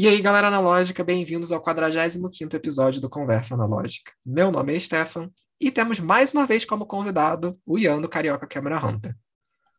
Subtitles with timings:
[0.00, 4.12] E aí, galera analógica, bem-vindos ao 45º episódio do Conversa Analógica.
[4.24, 5.28] Meu nome é Stefan
[5.60, 9.16] e temos mais uma vez como convidado o Ian do Carioca Câmara Hunter.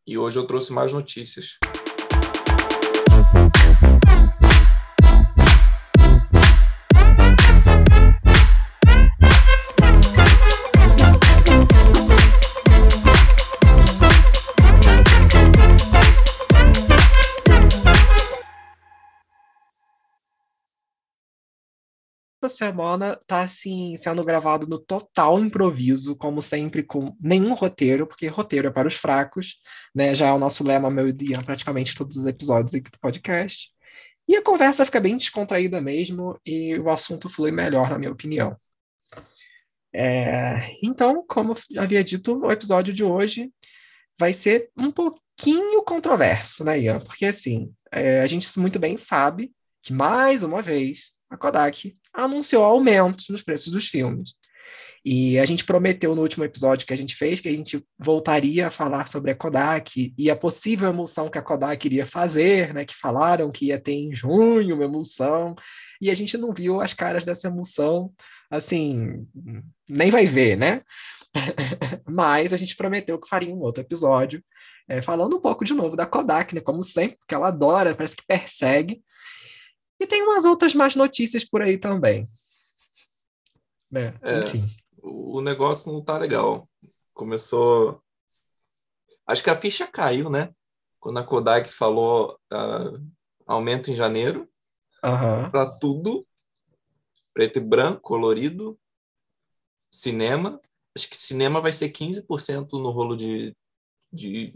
[0.06, 1.56] E hoje eu trouxe mais notícias.
[22.50, 28.68] Semana tá assim sendo gravado no total improviso, como sempre, com nenhum roteiro, porque roteiro
[28.68, 29.56] é para os fracos,
[29.94, 30.14] né?
[30.14, 33.70] Já é o nosso lema, meu dia, praticamente todos os episódios aqui do podcast.
[34.28, 38.56] E a conversa fica bem descontraída mesmo, e o assunto flui melhor, na minha opinião.
[39.92, 43.52] É, então, como havia dito, o episódio de hoje
[44.18, 47.00] vai ser um pouquinho controverso, né, Ian?
[47.00, 52.64] Porque assim, é, a gente muito bem sabe que, mais uma vez, a Kodak anunciou
[52.64, 54.34] aumentos nos preços dos filmes.
[55.04, 58.66] E a gente prometeu no último episódio que a gente fez que a gente voltaria
[58.66, 62.84] a falar sobre a Kodak e a possível emulsão que a Kodak iria fazer, né?
[62.84, 65.54] Que falaram que ia ter em junho uma emulsão,
[66.00, 68.12] e a gente não viu as caras dessa emulsão,
[68.50, 69.26] assim,
[69.88, 70.82] nem vai ver, né?
[72.06, 74.42] Mas a gente prometeu que faria um outro episódio,
[74.86, 76.60] é, falando um pouco de novo da Kodak, né?
[76.60, 79.02] Como sempre, porque ela adora, parece que persegue
[80.00, 82.26] e tem umas outras más notícias por aí também.
[83.90, 84.18] Né?
[84.22, 84.64] É, Enfim.
[85.02, 86.68] O negócio não tá legal.
[87.12, 88.02] Começou.
[89.26, 90.54] Acho que a ficha caiu, né?
[90.98, 93.06] Quando a Kodak falou uh,
[93.46, 94.48] aumento em janeiro
[95.04, 95.50] uhum.
[95.50, 96.26] para tudo,
[97.32, 98.78] preto e branco, colorido,
[99.90, 100.60] cinema.
[100.96, 103.56] Acho que cinema vai ser 15% no rolo de,
[104.12, 104.52] de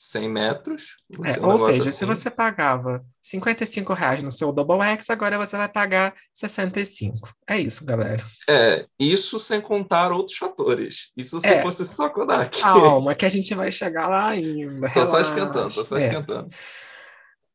[0.00, 0.96] 100 metros.
[1.24, 1.90] É, ou seja, assim.
[1.90, 7.28] se você pagava 55 reais no seu Double X, agora você vai pagar 65.
[7.48, 8.22] É isso, galera.
[8.48, 11.10] É, isso sem contar outros fatores.
[11.16, 11.62] Isso se é.
[11.62, 12.60] fosse só Kodak.
[12.60, 14.88] Calma, que a gente vai chegar lá ainda.
[14.90, 16.06] Tô só esquentando, tô só é.
[16.06, 16.48] esquentando.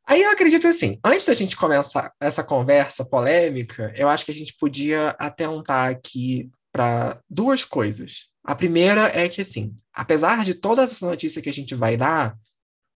[0.06, 4.36] Aí eu acredito assim, antes da gente começar essa conversa polêmica, eu acho que a
[4.36, 8.34] gente podia atentar aqui para duas coisas.
[8.44, 12.36] A primeira é que, assim, apesar de todas essa notícia que a gente vai dar,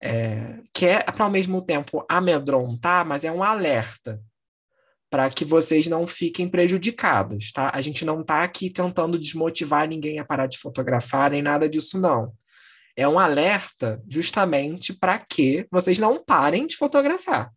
[0.06, 4.22] é, que é para ao mesmo tempo amedrontar, mas é um alerta
[5.10, 7.72] para que vocês não fiquem prejudicados, tá?
[7.74, 11.98] A gente não está aqui tentando desmotivar ninguém a parar de fotografar, nem nada disso,
[11.98, 12.34] não.
[12.98, 17.50] É um alerta justamente para que vocês não parem de fotografar.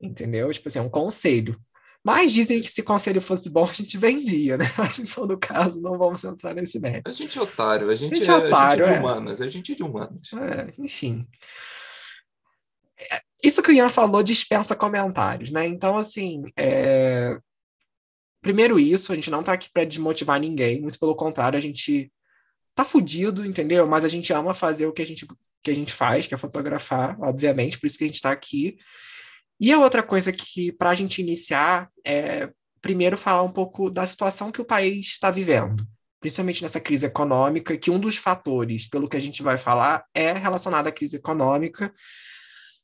[0.00, 0.50] Entendeu?
[0.52, 1.60] Tipo assim, é um conselho.
[2.02, 4.64] Mas dizem que se conselho fosse bom, a gente vendia, né?
[4.76, 7.08] Mas em todo caso, não vamos entrar nesse mérito.
[7.08, 9.00] A gente é otário, a gente, a gente é, otário, a gente é de é.
[9.00, 10.32] humanas, a gente é de humanas.
[10.32, 11.26] É, enfim.
[12.98, 15.66] É, isso que o Ian falou dispensa comentários, né?
[15.66, 17.38] Então, assim, é...
[18.42, 22.10] primeiro isso, a gente não tá aqui para desmotivar ninguém, muito pelo contrário, a gente
[22.74, 23.86] tá fudido, entendeu?
[23.86, 25.26] Mas a gente ama fazer o que a gente,
[25.62, 28.78] que a gente faz, que é fotografar, obviamente, por isso que a gente tá aqui.
[29.60, 32.48] E a outra coisa que, para a gente iniciar, é
[32.80, 35.86] primeiro falar um pouco da situação que o país está vivendo,
[36.18, 40.32] principalmente nessa crise econômica, que um dos fatores, pelo que a gente vai falar, é
[40.32, 41.92] relacionado à crise econômica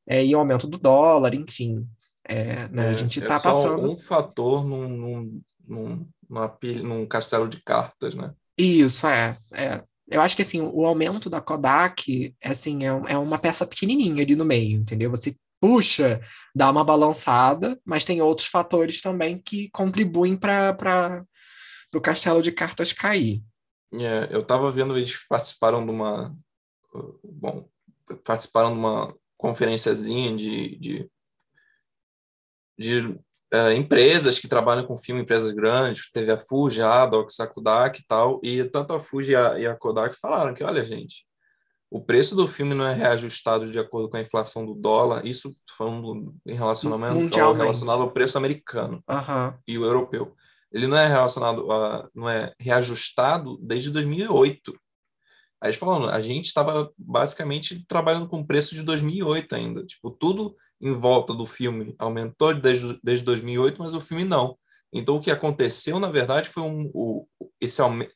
[0.07, 1.87] é, e o aumento do dólar, enfim.
[2.29, 3.91] É, né, é, a gente está é passando.
[3.91, 6.09] um fator num, num, num,
[6.83, 8.35] num castelo de cartas, né?
[8.59, 9.83] Isso, é, é.
[10.09, 14.37] Eu acho que assim, o aumento da Kodak assim, é, é uma peça pequenininha ali
[14.37, 15.11] no meio, entendeu?
[15.11, 15.35] Você
[15.67, 16.21] puxa,
[16.55, 21.27] dá uma balançada, mas tem outros fatores também que contribuem para
[21.93, 23.43] o castelo de cartas cair.
[23.93, 26.37] É, eu estava vendo eles participaram de uma
[27.25, 27.69] bom
[28.25, 31.11] participaram de uma conferenciazinha de, de,
[32.79, 33.19] de
[33.53, 38.01] é, empresas que trabalham com filme, empresas grandes, teve a Fuji, a Adox, a Kodak
[38.01, 41.26] e tal, e tanto a Fuji e a, e a Kodak falaram que, olha, gente,
[41.91, 45.55] o preço do filme não é reajustado de acordo com a inflação do dólar, isso
[45.77, 49.59] falando em relacionamento ao, relacionado ao preço americano uhum.
[49.67, 50.35] e o europeu.
[50.73, 54.73] Ele não é relacionado a, não é reajustado desde 2008.
[55.61, 60.11] Aí eles falando, a gente estava basicamente trabalhando com o preço de 2008 ainda, tipo,
[60.11, 64.59] tudo em volta do filme aumentou desde, desde 2008, mas o filme não.
[64.93, 67.27] Então o que aconteceu, na verdade, foi um, o,
[67.61, 68.13] esse aumento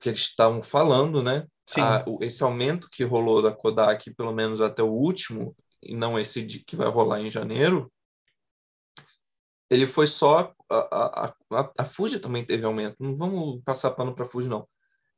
[0.00, 1.46] que eles estavam falando, né?
[1.76, 6.44] A, esse aumento que rolou da Kodak, pelo menos até o último, e não esse
[6.44, 7.92] que vai rolar em janeiro,
[9.70, 10.52] ele foi só.
[10.70, 12.96] A, a, a, Fuji também teve aumento.
[13.00, 14.66] Não vamos passar pano para a Fuji, não.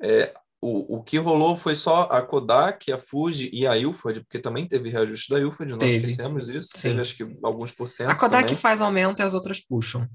[0.03, 4.39] É, o, o que rolou foi só a Kodak, a Fuji e a Ilford, porque
[4.39, 5.97] também teve reajuste da Ilford, não Teve.
[5.97, 6.71] esquecemos isso.
[6.75, 6.91] Sim.
[6.91, 8.57] Teve acho que alguns por cento A Kodak também.
[8.57, 10.09] faz aumento e as outras puxam.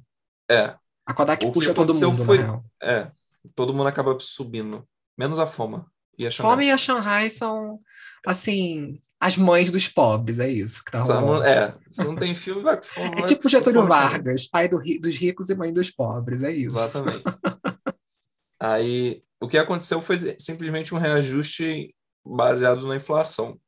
[0.49, 2.39] É, A Kodak O puxa todo mundo, foi-
[2.81, 3.11] é.
[3.53, 4.87] Todo mundo acaba subindo.
[5.17, 6.51] Menos a Foma e a Chanel.
[6.51, 7.77] Fome e a Shanghai são,
[8.25, 11.43] assim, as mães dos pobres, é isso que tá não- rolando.
[11.45, 13.15] é, se não tem filme, vai com Foma.
[13.19, 13.85] É tipo Getúlio.
[13.87, 16.77] Vargas, pai do dos ricos e mãe dos pobres, é isso.
[16.77, 17.23] Exatamente.
[18.59, 21.93] Aí, o que aconteceu foi simplesmente um reajuste
[22.25, 23.59] baseado na inflação.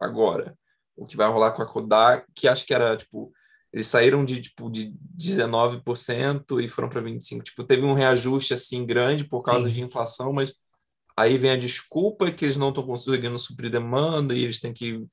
[0.00, 0.56] Agora,
[0.96, 3.32] o que vai rolar com a Kodak, que acho que era, tipo,
[3.72, 7.42] eles saíram de, tipo, de 19% e foram para 25%.
[7.42, 9.74] Tipo, teve um reajuste, assim, grande por causa Sim.
[9.74, 10.54] de inflação, mas
[11.16, 15.04] aí vem a desculpa que eles não estão conseguindo suprir demanda e eles têm que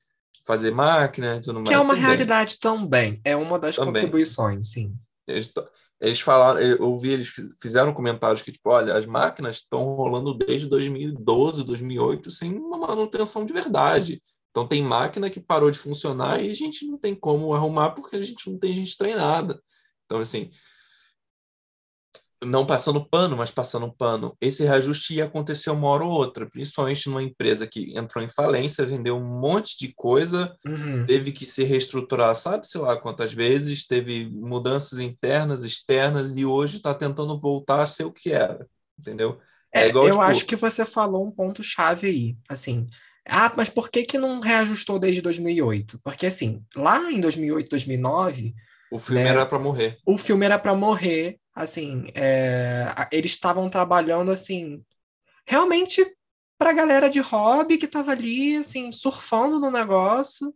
[0.44, 1.68] fazer máquina e tudo mais.
[1.68, 2.02] Que é uma bem.
[2.02, 3.20] realidade também.
[3.24, 3.92] É uma das Também.
[4.02, 4.92] contribuições, sim.
[5.26, 5.50] Eles,
[6.00, 10.34] eles falaram, eu ouvi, eles fiz- fizeram comentários que, tipo, olha, as máquinas estão rolando
[10.34, 14.20] desde 2012, 2008, sem uma manutenção de verdade.
[14.50, 18.16] Então, tem máquina que parou de funcionar e a gente não tem como arrumar porque
[18.16, 19.58] a gente não tem gente treinada.
[20.04, 20.50] Então, assim,
[22.44, 24.36] não passando pano, mas passando pano.
[24.40, 28.84] Esse reajuste ia acontecer uma hora ou outra, principalmente numa empresa que entrou em falência,
[28.86, 31.04] vendeu um monte de coisa, Uhum.
[31.06, 36.76] teve que se reestruturar, sabe, sei lá quantas vezes, teve mudanças internas, externas, e hoje
[36.76, 38.66] está tentando voltar a ser o que era,
[38.98, 39.38] entendeu?
[39.72, 42.86] É, É igual, eu tipo- acho que você falou um ponto chave aí, assim.
[43.26, 46.00] Ah, mas por que que não reajustou desde 2008?
[46.02, 48.52] Porque assim, lá em 2008, 2009,
[48.90, 49.30] O filme né?
[49.30, 49.96] era para morrer.
[50.04, 54.82] o filme era para morrer, assim, é, a- eles estavam trabalhando assim,
[55.46, 56.04] realmente
[56.58, 60.54] para galera de hobby que tava ali, assim, surfando no negócio.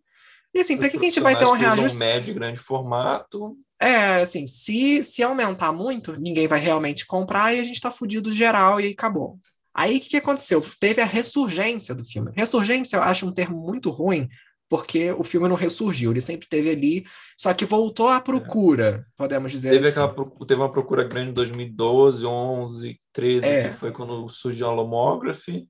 [0.55, 1.99] E assim, para que, que a gente vai ter um reajuste?
[1.99, 7.65] médio grande formato, É, assim, se, se aumentar muito, ninguém vai realmente comprar e a
[7.65, 9.39] gente tá fudido geral e aí acabou.
[9.75, 10.63] Aí o que, que aconteceu?
[10.81, 12.33] Teve a ressurgência do filme.
[12.35, 14.29] Ressurgência eu acho um termo muito ruim,
[14.69, 17.07] porque o filme não ressurgiu, ele sempre teve ali,
[17.39, 20.01] só que voltou à procura, podemos dizer teve, assim.
[20.01, 23.69] aquela, teve uma procura grande em 2012, 11, 13, É.
[23.69, 25.69] que foi quando surgiu a Lomography,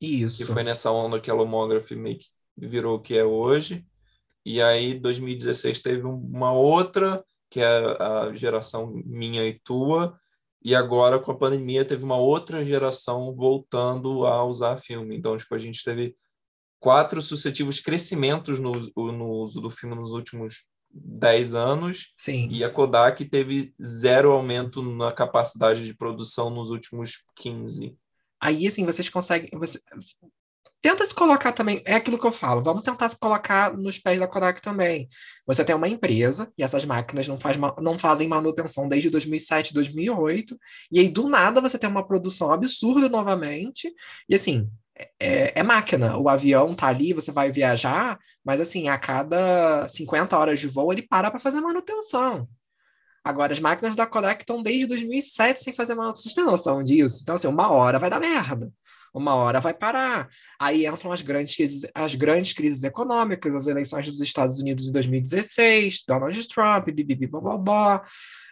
[0.00, 0.52] que Isso.
[0.52, 2.26] foi nessa onda que a Lomography meio que
[2.56, 3.84] virou o que é hoje.
[4.46, 10.18] E aí, 2016, teve um- uma outra, que é a geração minha e tua.
[10.62, 15.16] E agora, com a pandemia, teve uma outra geração voltando a usar filme.
[15.16, 16.14] Então, tipo, a gente teve
[16.84, 22.12] quatro sucessivos crescimentos no, no uso do filme nos últimos 10 anos.
[22.14, 22.46] Sim.
[22.50, 27.96] E a Kodak teve zero aumento na capacidade de produção nos últimos 15.
[28.38, 29.48] Aí, assim, vocês conseguem.
[29.54, 29.80] Você,
[30.82, 31.80] tenta se colocar também.
[31.86, 32.62] É aquilo que eu falo.
[32.62, 35.08] Vamos tentar se colocar nos pés da Kodak também.
[35.46, 40.54] Você tem uma empresa e essas máquinas não, faz, não fazem manutenção desde 2007, 2008.
[40.92, 43.90] E aí, do nada, você tem uma produção absurda novamente.
[44.28, 44.70] E assim.
[45.18, 50.38] É, é máquina, o avião tá ali, você vai viajar, mas assim, a cada 50
[50.38, 52.48] horas de voo ele para para fazer manutenção.
[53.24, 56.22] Agora, as máquinas da Kodak estão desde 2007 sem fazer manutenção.
[56.22, 57.20] Vocês têm noção disso?
[57.22, 58.70] Então, assim, uma hora vai dar merda.
[59.14, 60.28] Uma hora vai parar.
[60.60, 64.92] Aí entram as grandes crises, as grandes crises econômicas, as eleições dos Estados Unidos em
[64.92, 68.02] 2016, Donald Trump, bibibi, bababá,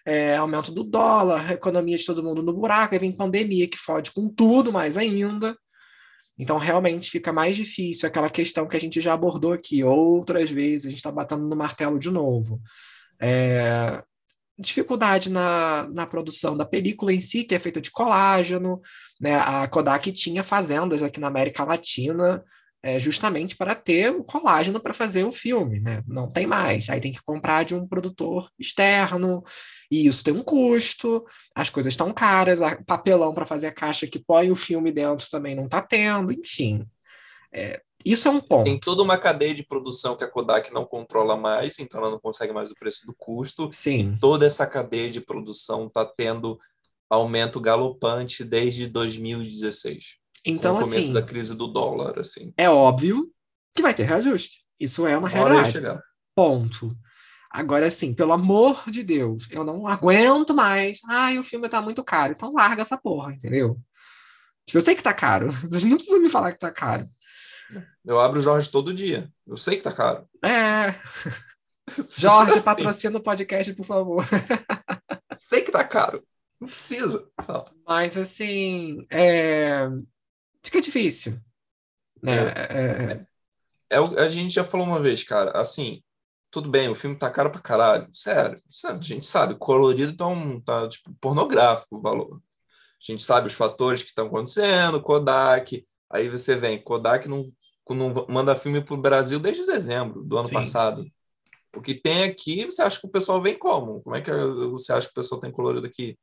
[0.07, 4.13] é, aumento do dólar, economia de todo mundo no buraco, aí vem pandemia que fode
[4.13, 5.57] com tudo mais ainda.
[6.43, 10.87] Então, realmente fica mais difícil aquela questão que a gente já abordou aqui outras vezes,
[10.87, 12.61] a gente está batendo no martelo de novo.
[13.21, 14.03] É,
[14.59, 18.81] dificuldade na, na produção da película em si, que é feita de colágeno.
[19.21, 19.37] Né?
[19.37, 22.43] A Kodak tinha fazendas aqui na América Latina
[22.83, 25.79] é, justamente para ter o colágeno para fazer o filme.
[25.79, 26.03] Né?
[26.07, 26.91] Não tem mais.
[26.91, 29.45] Aí tem que comprar de um produtor externo,
[29.91, 31.25] e isso tem um custo,
[31.55, 35.55] as coisas estão caras, papelão para fazer a caixa que põe o filme dentro também
[35.55, 36.87] não está tendo, enfim.
[37.55, 38.65] É, isso é um ponto.
[38.65, 42.19] Tem toda uma cadeia de produção que a Kodak não controla mais, então ela não
[42.19, 43.69] consegue mais o preço do custo.
[43.73, 44.17] Sim.
[44.21, 46.59] Toda essa cadeia de produção está tendo
[47.09, 50.22] aumento galopante desde 2016.
[50.45, 52.53] Então, o começo assim, da crise do dólar, assim.
[52.57, 53.31] é óbvio
[53.75, 54.63] que vai ter reajuste.
[54.79, 56.01] Isso é uma realidade.
[56.35, 56.97] Ponto.
[57.51, 61.01] Agora, assim, pelo amor de Deus, eu não aguento mais.
[61.07, 62.33] Ai, o filme tá muito caro.
[62.33, 63.79] Então larga essa porra, entendeu?
[64.67, 65.51] Tipo, eu sei que tá caro.
[65.69, 67.07] Vocês não precisam me falar que tá caro.
[68.05, 69.31] Eu abro o Jorge todo dia.
[69.47, 70.27] Eu sei que tá caro.
[70.43, 70.95] É.
[72.19, 74.25] Jorge, Assim, patrocina o podcast, por favor.
[75.35, 76.25] Sei que tá caro.
[76.61, 77.29] Não precisa.
[77.87, 79.89] Mas, assim, é...
[80.63, 81.39] fica difícil.
[82.23, 82.33] Né?
[82.35, 83.27] É,
[83.91, 86.03] É, o- a gente já falou uma vez, cara, assim,
[86.51, 88.09] tudo bem, o filme tá caro pra caralho.
[88.13, 92.37] Sério, a gente sabe, colorido tá, um, tá tipo, pornográfico o valor.
[92.37, 97.51] A gente sabe os fatores que estão acontecendo, Kodak, aí você vem, Kodak não,
[97.91, 100.55] não manda filme para o Brasil desde dezembro do ano Sim.
[100.55, 101.05] passado.
[101.77, 104.03] O que tem aqui, você acha que o pessoal vem como?
[104.03, 104.31] Como é que
[104.71, 106.19] você acha que o pessoal tem colorido aqui?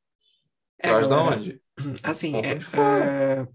[0.78, 1.62] É, Traz da onde?
[2.04, 3.48] Assim, é, é,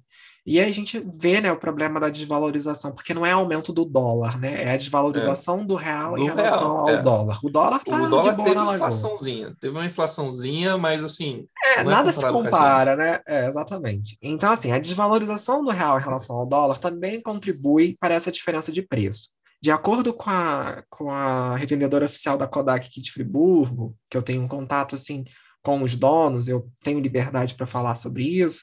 [0.47, 3.83] e aí a gente vê né, o problema da desvalorização, porque não é aumento do
[3.83, 4.65] dólar, né?
[4.65, 5.65] É a desvalorização é.
[5.65, 7.03] do real do em relação real, ao é.
[7.03, 7.39] dólar.
[7.43, 11.47] O dólar tá o dólar de boa teve uma inflaçãozinha, teve uma inflaçãozinha, mas assim.
[11.65, 13.21] É, é nada se compara, né?
[13.27, 14.19] É, exatamente.
[14.21, 18.71] Então, assim, a desvalorização do real em relação ao dólar também contribui para essa diferença
[18.71, 19.31] de preço.
[19.63, 24.23] De acordo com a, com a revendedora oficial da Kodak aqui de Friburgo, que eu
[24.23, 25.25] tenho um contato assim
[25.63, 28.63] com os donos, eu tenho liberdade para falar sobre isso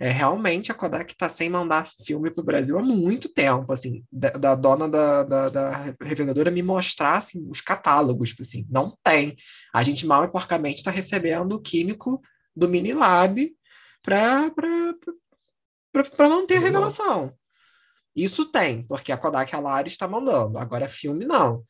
[0.00, 4.04] é, realmente a Kodak está sem mandar filme para o Brasil há muito tempo, assim,
[4.12, 8.96] da, da dona da, da, da, revendedora me mostrar assim, os catálogos, tipo assim, não
[9.02, 9.36] tem.
[9.74, 12.22] A gente mal e porcamente está recebendo o químico
[12.54, 13.52] do Minilab
[14.02, 14.52] para
[16.28, 17.32] manter a revelação.
[18.14, 21.64] Isso tem, porque a Kodak Alaris está mandando, agora filme não.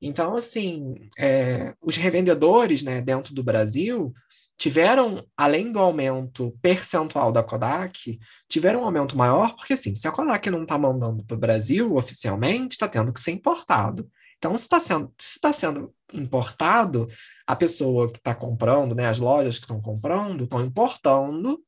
[0.00, 4.12] Então, assim, é, os revendedores né, dentro do Brasil
[4.58, 8.18] tiveram, além do aumento percentual da Kodak,
[8.48, 11.96] tiveram um aumento maior, porque assim, se a Kodak não está mandando para o Brasil
[11.96, 14.08] oficialmente, está tendo que ser importado.
[14.38, 17.08] Então, se está sendo, se tá sendo importado,
[17.46, 21.62] a pessoa que está comprando, né, as lojas que estão comprando, estão importando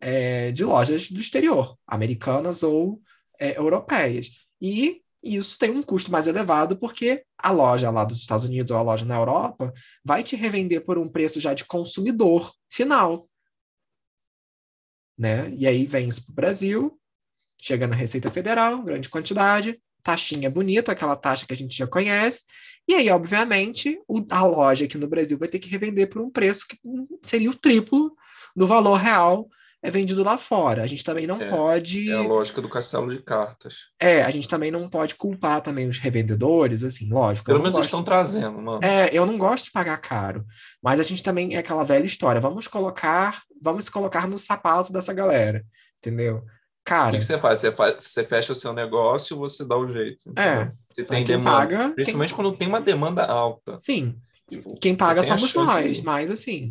[0.00, 3.00] é, de lojas do exterior, americanas ou
[3.38, 4.30] é, europeias.
[4.60, 8.70] E e isso tem um custo mais elevado porque a loja lá dos Estados Unidos
[8.70, 9.72] ou a loja na Europa
[10.04, 13.24] vai te revender por um preço já de consumidor final.
[15.16, 15.52] Né?
[15.56, 17.00] E aí vem isso para o Brasil,
[17.60, 22.44] chega na Receita Federal, grande quantidade, taxinha bonita, aquela taxa que a gente já conhece,
[22.88, 26.66] e aí, obviamente, a loja aqui no Brasil vai ter que revender por um preço
[26.66, 26.78] que
[27.20, 28.16] seria o triplo
[28.56, 29.46] do valor real
[29.82, 30.82] é vendido lá fora.
[30.82, 32.10] A gente também não é, pode.
[32.10, 33.88] É a lógica do castelo de cartas.
[33.98, 37.46] É, a gente também não pode culpar também os revendedores, assim, lógico.
[37.46, 38.80] Pelo menos eles estão trazendo, mano.
[38.82, 40.44] É, eu não gosto de pagar caro.
[40.82, 42.40] Mas a gente também é aquela velha história.
[42.40, 45.64] Vamos colocar, vamos se colocar no sapato dessa galera,
[45.98, 46.44] entendeu?
[46.84, 47.08] Cara.
[47.08, 47.60] O que, que você faz?
[47.60, 47.96] Você, faz?
[48.00, 50.30] você fecha o seu negócio você dá o jeito?
[50.30, 50.42] Entendeu?
[50.42, 50.72] É.
[50.90, 51.56] Você tem demanda.
[51.58, 53.76] Paga, principalmente quando tem uma demanda alta.
[53.78, 54.18] Sim.
[54.50, 56.70] Tipo, quem paga somos nós, mas assim.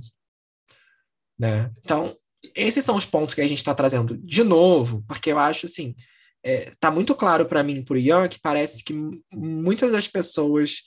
[1.39, 1.71] Né?
[1.79, 2.17] Então,
[2.55, 5.95] esses são os pontos que a gente está trazendo de novo, porque eu acho assim,
[6.43, 8.93] é, tá muito claro para mim, por Ian, que parece que
[9.31, 10.83] muitas das pessoas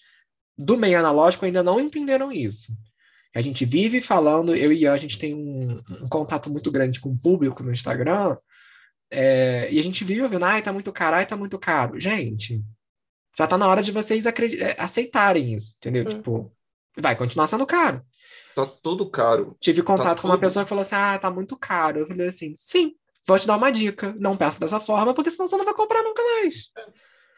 [0.57, 2.73] do meio analógico ainda não entenderam isso.
[3.35, 7.00] A gente vive falando, eu e Ian, a gente tem um, um contato muito grande
[7.00, 8.37] com o público no Instagram,
[9.11, 11.99] é, e a gente vive ouvindo, ai, tá muito caro, ai, tá muito caro.
[11.99, 12.62] Gente,
[13.37, 14.33] já tá na hora de vocês é,
[14.78, 16.04] aceitarem isso, entendeu?
[16.04, 16.09] Hum.
[16.09, 16.57] Tipo,
[16.97, 18.04] vai continuar sendo caro
[18.67, 19.57] tá todo caro.
[19.61, 22.00] Tive contato tá com uma pessoa que falou assim: ah, tá muito caro.
[22.00, 22.95] Eu falei assim: sim,
[23.26, 24.14] vou te dar uma dica.
[24.19, 26.71] Não peça dessa forma, porque senão você não vai comprar nunca mais.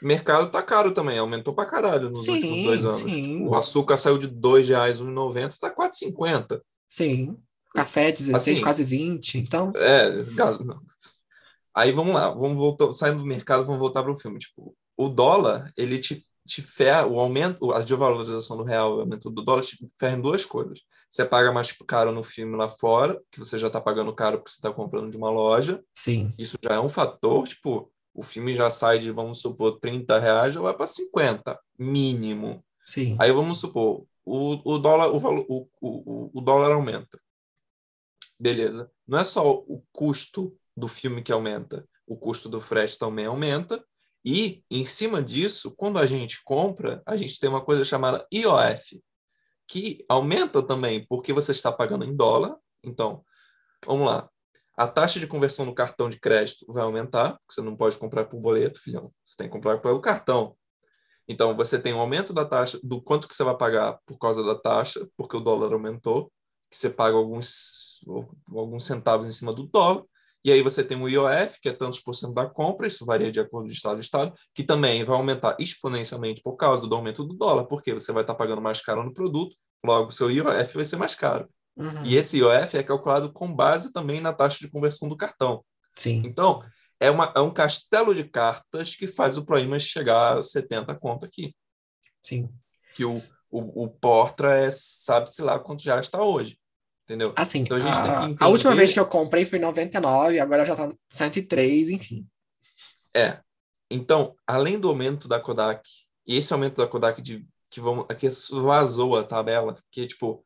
[0.03, 3.01] O mercado tá caro também, aumentou pra caralho nos sim, últimos dois anos.
[3.03, 3.47] Sim.
[3.47, 6.61] O açúcar saiu de R$ 2,00, R$ 1,90, tá R$ 4,50.
[6.89, 7.37] Sim.
[7.75, 9.73] Café 16, assim, quase 20, então.
[9.77, 10.09] É,
[11.75, 14.39] aí vamos lá, vamos voltar, saindo do mercado, vamos voltar para o filme.
[14.39, 19.31] Tipo, o dólar, ele te, te ferra, o aumento, a desvalorização do real, o aumento
[19.31, 20.81] do dólar te ferra em duas coisas.
[21.13, 24.51] Você paga mais caro no filme lá fora, que você já está pagando caro porque
[24.51, 25.85] você está comprando de uma loja.
[25.95, 26.33] Sim.
[26.39, 30.55] Isso já é um fator, tipo, o filme já sai de, vamos supor, 30 reais,
[30.55, 32.65] já vai para 50, mínimo.
[32.83, 33.15] Sim.
[33.21, 37.21] Aí vamos supor, o, o, dólar, o, o, o, o dólar aumenta.
[38.41, 38.91] Beleza.
[39.07, 43.85] Não é só o custo do filme que aumenta, o custo do frete também aumenta.
[44.25, 49.03] E, em cima disso, quando a gente compra, a gente tem uma coisa chamada IOF,
[49.73, 52.59] que aumenta também porque você está pagando em dólar.
[52.85, 53.25] Então,
[53.87, 54.29] vamos lá.
[54.77, 58.27] A taxa de conversão no cartão de crédito vai aumentar, porque você não pode comprar
[58.27, 59.11] por boleto, filhão.
[59.25, 60.55] Você tem que comprar pelo cartão.
[61.27, 64.45] Então, você tem um aumento da taxa, do quanto que você vai pagar por causa
[64.45, 66.31] da taxa, porque o dólar aumentou,
[66.71, 68.01] que você paga alguns,
[68.55, 70.05] alguns centavos em cima do dólar.
[70.45, 73.31] E aí você tem o IOF, que é tantos por cento da compra, isso varia
[73.31, 76.97] de acordo com o estado a estado, que também vai aumentar exponencialmente por causa do
[76.97, 80.75] aumento do dólar, porque você vai estar pagando mais caro no produto, logo seu IOF
[80.75, 81.49] vai ser mais caro.
[81.77, 82.03] Uhum.
[82.05, 85.65] E esse IOF é calculado com base também na taxa de conversão do cartão.
[85.95, 86.23] Sim.
[86.25, 86.63] Então,
[86.99, 91.25] é, uma, é um castelo de cartas que faz o ProImage chegar a 70 conto
[91.27, 91.55] aqui.
[92.21, 92.49] Sim.
[92.95, 93.19] Que o,
[93.51, 96.59] o, o Portra é, sabe-se lá quanto já está hoje.
[97.05, 97.33] Entendeu?
[97.37, 98.45] Assim, então a, gente a, tem que entender...
[98.45, 102.27] a última vez que eu comprei foi em 99, agora já tá 103, enfim.
[103.15, 103.41] É.
[103.91, 105.83] Então, além do aumento da Kodak,
[106.27, 108.29] e esse aumento da Kodak de que vamos que
[108.61, 110.45] vazou a tabela, que é tipo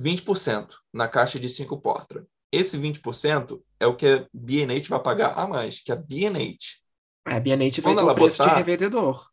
[0.00, 2.26] 20% na caixa de 5 portra.
[2.52, 6.78] esse 20% é o que a B&H vai pagar a mais, que a B&H.
[7.26, 9.30] A B&H vai Quando ter ela o preço botar- de revendedor.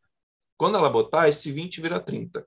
[0.57, 2.45] Quando ela botar, esse 20 vira 30.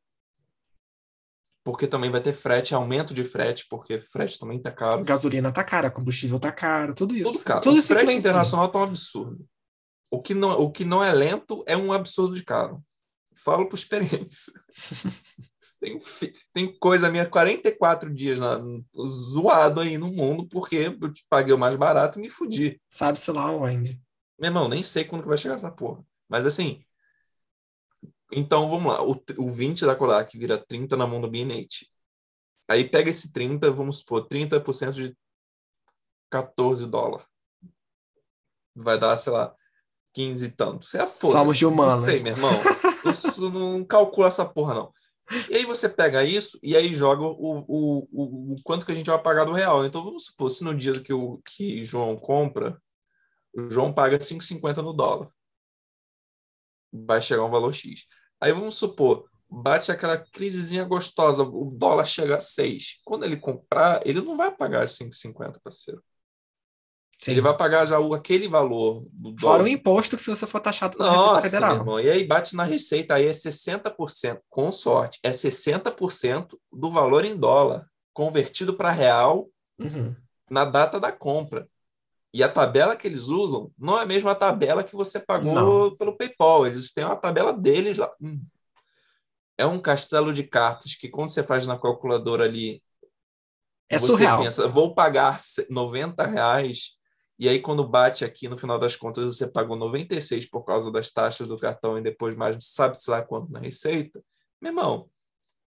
[1.67, 5.03] Porque também vai ter frete, aumento de frete, porque frete também tá caro.
[5.03, 7.33] Gasolina tá cara, combustível tá caro, tudo isso.
[7.33, 7.61] Tudo caro.
[7.61, 9.45] Tudo o frete internacional tá um absurdo.
[10.09, 12.81] O que, não, o que não é lento é um absurdo de caro.
[13.35, 14.53] Falo por experiência.
[15.83, 15.99] tem,
[16.53, 18.61] tem coisa minha 44 dias na,
[19.05, 22.81] zoado aí no mundo porque eu paguei o mais barato e me fudi.
[22.89, 24.01] Sabe-se lá onde.
[24.39, 26.01] Meu irmão, nem sei quando que vai chegar essa porra.
[26.29, 26.86] Mas assim.
[28.33, 29.03] Então vamos lá.
[29.03, 31.87] O, o 20 da Kodak vira 30 na mão do B&H.
[32.69, 35.17] Aí pega esse 30, vamos supor, 30% de
[36.31, 37.27] 14 dólares.
[38.75, 39.55] Vai dar, sei lá,
[40.13, 40.87] 15 e tanto.
[40.87, 42.01] Você é foda Somos de humanos.
[42.01, 42.53] Não sei, meu irmão.
[43.11, 44.93] Isso não calcula essa porra, não.
[45.51, 48.95] E aí você pega isso e aí joga o, o, o, o quanto que a
[48.95, 49.85] gente vai pagar do real.
[49.85, 52.81] Então vamos supor, se no dia que o que João compra,
[53.55, 55.29] o João paga 5,50 no dólar.
[57.07, 58.07] Vai chegar um valor X.
[58.41, 62.99] Aí vamos supor, bate aquela crisezinha gostosa, o dólar chega a 6.
[63.05, 66.03] Quando ele comprar, ele não vai pagar 5,50, parceiro.
[67.19, 67.31] Sim.
[67.31, 69.65] Ele vai pagar já o, aquele valor do Fora dólar.
[69.65, 71.77] o imposto que se você for taxado pela Receita Nossa, meu Federal.
[71.77, 72.01] irmão.
[72.01, 77.35] E aí bate na receita, aí é 60%, com sorte, é 60% do valor em
[77.37, 79.49] dólar, convertido para real
[79.79, 80.15] Uhum.
[80.51, 81.67] na data da compra.
[82.37, 85.97] E a tabela que eles usam não é a mesma tabela que você pagou Não.
[85.97, 86.67] pelo PayPal.
[86.67, 88.13] Eles têm uma tabela deles lá.
[88.21, 88.39] Hum.
[89.57, 92.83] É um castelo de cartas que, quando você faz na calculadora ali,
[93.89, 94.43] É você surreal.
[94.43, 96.99] pensa, vou pagar se- 90 reais,
[97.39, 101.11] e aí quando bate aqui, no final das contas, você pagou 96 por causa das
[101.11, 104.23] taxas do cartão e depois mais, sabe-se lá quanto na receita.
[104.61, 105.09] Meu irmão,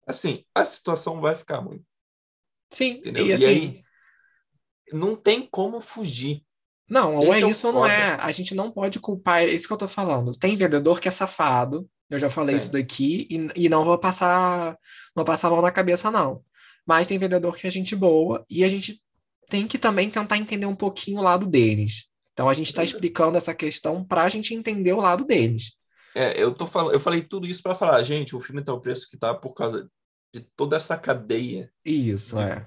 [0.07, 1.85] assim, a situação vai ficar muito,
[2.71, 3.27] Sim, entendeu?
[3.27, 3.85] e E, assim, aí,
[4.93, 6.45] não tem como fugir.
[6.89, 8.17] Não, ou é é isso ou não é.
[8.21, 10.33] A gente não pode culpar, é isso que eu tô falando.
[10.33, 12.57] Tem vendedor que é safado, eu já falei Tem.
[12.57, 14.73] isso daqui, e, e não vou passar,
[15.17, 16.43] não vou passar a mão na cabeça, não.
[16.87, 19.03] Mas tem vendedor que é gente boa, e a gente
[19.49, 22.07] tem que também tentar entender um pouquinho o lado deles.
[22.33, 22.97] Então a gente está Beleza.
[22.97, 25.73] explicando essa questão para a gente entender o lado deles.
[26.15, 28.81] É, eu tô falando, eu falei tudo isso para falar, gente, o filme tá o
[28.81, 29.91] preço que tá por causa
[30.33, 32.65] de toda essa cadeia Isso, é.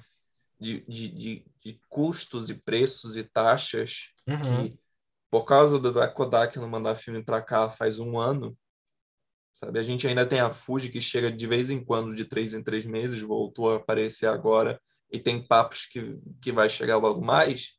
[0.60, 4.62] de, de, de, de custos e preços e taxas Uhum.
[4.62, 4.80] que
[5.30, 8.58] por causa da da Kodak não mandar filme para cá faz um ano,
[9.53, 9.77] sabe?
[9.80, 12.63] A gente ainda tem a Fuji que chega de vez em quando, de três em
[12.63, 14.80] três meses, voltou a aparecer agora
[15.12, 17.77] e tem papos que, que vai chegar logo mais.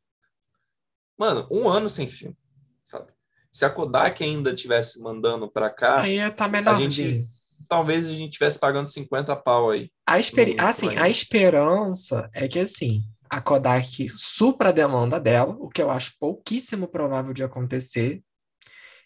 [1.17, 2.37] Mano, um ano sem filme,
[2.85, 3.11] sabe?
[3.51, 6.89] Se a Kodak ainda tivesse mandando para cá, Aí tá melhorzinho.
[6.91, 7.27] gente-
[7.67, 9.91] talvez a gente tivesse pagando 50 pau aí.
[10.05, 15.69] A, experi- assim, a esperança é que assim, a Kodak supra a demanda dela, o
[15.69, 18.21] que eu acho pouquíssimo provável de acontecer,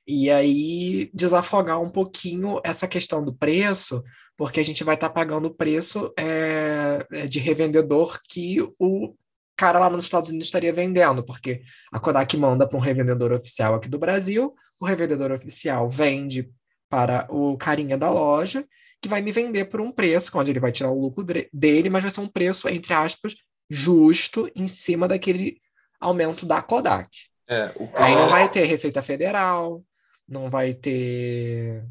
[0.07, 4.03] e aí desafogar um pouquinho essa questão do preço,
[4.35, 9.15] porque a gente vai estar pagando o preço é, é, de revendedor que o
[9.55, 13.75] cara lá nos Estados Unidos estaria vendendo, porque a Kodak manda para um revendedor oficial
[13.75, 16.49] aqui do Brasil, o revendedor oficial vende
[16.89, 18.65] para o carinha da loja,
[19.01, 22.01] que vai me vender por um preço, onde ele vai tirar o lucro dele, mas
[22.01, 23.35] vai ser um preço, entre aspas,
[23.69, 25.61] justo em cima daquele
[25.99, 27.09] aumento da Kodak.
[27.47, 29.83] É, Aí não vai ter Receita Federal,
[30.27, 31.83] não vai ter.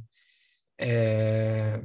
[0.78, 1.80] é,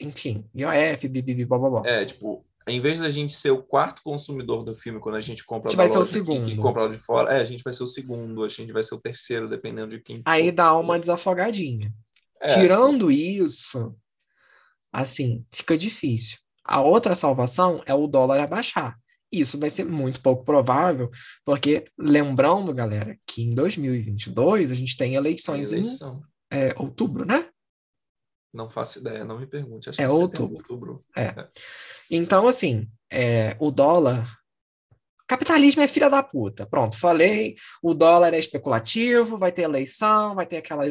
[0.00, 1.82] enfim, IOF, bibibi, blá.
[1.84, 5.44] É, tipo, em vez da gente ser o quarto consumidor do filme quando a gente
[5.44, 6.62] compra A gente vai ser o loja aqui, que segundo.
[6.62, 8.94] compra lá de fora, é, a gente vai ser o segundo, a gente vai ser
[8.94, 10.22] o terceiro, dependendo de quem.
[10.24, 11.92] Aí dá uma desafogadinha.
[12.40, 13.94] É, tipo, Tirando isso,
[14.92, 16.38] assim, fica difícil.
[16.68, 18.96] A outra salvação é o dólar abaixar.
[19.32, 21.10] Isso vai ser muito pouco provável,
[21.44, 26.22] porque lembrando, galera, que em 2022 a gente tem eleições em eleição.
[26.50, 27.46] é, outubro, né?
[28.52, 29.90] Não faço ideia, não me pergunte.
[29.90, 30.56] Acho É que outubro.
[30.56, 31.00] outubro.
[32.10, 34.34] Então, assim, é, o dólar.
[35.26, 36.64] Capitalismo é filha da puta.
[36.66, 37.54] Pronto, falei.
[37.82, 40.84] O dólar é especulativo, vai ter eleição, vai ter aquela.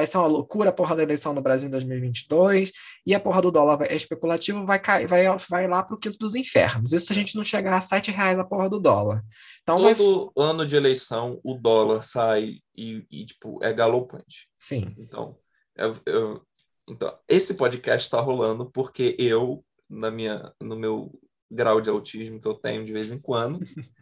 [0.00, 2.72] Vai ser uma loucura a porra da eleição no Brasil em 2022.
[3.06, 6.16] E a porra do dólar vai- é especulativo, vai, cair, vai, vai lá pro quinto
[6.16, 6.90] dos infernos.
[6.94, 9.22] Isso se a gente não chegar a 7 reais a porra do dólar.
[9.62, 9.94] Então vai.
[9.94, 14.48] Todo ano de eleição, o dólar sai e, e, tipo, é galopante.
[14.58, 14.94] Sim.
[14.98, 15.36] Então,
[15.76, 16.42] eu, eu-
[16.88, 21.12] então, esse podcast está rolando porque eu, na minha, no meu
[21.50, 23.60] grau de autismo que eu tenho de vez em quando,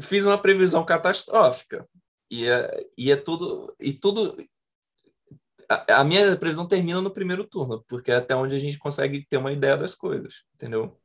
[0.00, 1.88] fiz uma previsão catastrófica.
[2.30, 3.74] E é, e é tudo.
[3.78, 4.34] E tudo.
[5.72, 9.26] A, a minha previsão termina no primeiro turno, porque é até onde a gente consegue
[9.28, 10.98] ter uma ideia das coisas, entendeu?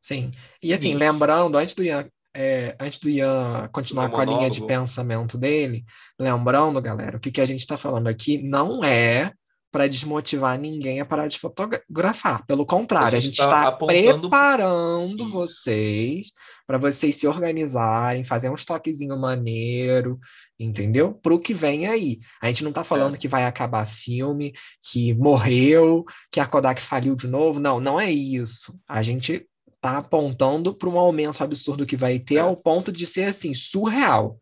[0.00, 0.30] Sim.
[0.62, 4.64] E assim, lembrando, antes do Ian é, antes do Ian continuar com a linha de
[4.64, 5.84] pensamento dele,
[6.18, 9.32] lembrando, galera, o que, que a gente está falando aqui não é
[9.72, 12.44] para desmotivar ninguém a parar de fotografar.
[12.46, 14.22] Pelo contrário, a gente, está apontando...
[14.22, 16.32] preparando vocês
[16.66, 20.18] para vocês se organizarem, fazer um estoquezinho maneiro,
[20.60, 21.14] entendeu?
[21.14, 22.20] Para o que vem aí.
[22.40, 23.18] A gente não está falando é.
[23.18, 24.52] que vai acabar filme,
[24.90, 27.58] que morreu, que a Kodak faliu de novo.
[27.58, 28.78] Não, não é isso.
[28.86, 32.40] A gente está apontando para um aumento absurdo que vai ter é.
[32.40, 34.38] ao ponto de ser assim surreal,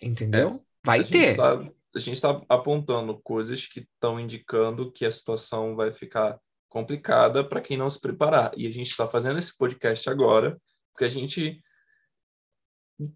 [0.00, 0.60] entendeu?
[0.60, 0.60] É.
[0.84, 1.36] Vai a ter.
[1.36, 1.64] Tá
[1.96, 7.60] a gente está apontando coisas que estão indicando que a situação vai ficar complicada para
[7.60, 8.50] quem não se preparar.
[8.56, 10.60] E a gente está fazendo esse podcast agora
[10.92, 11.60] porque a gente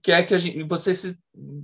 [0.02, 1.18] quer que a gente, vocês se,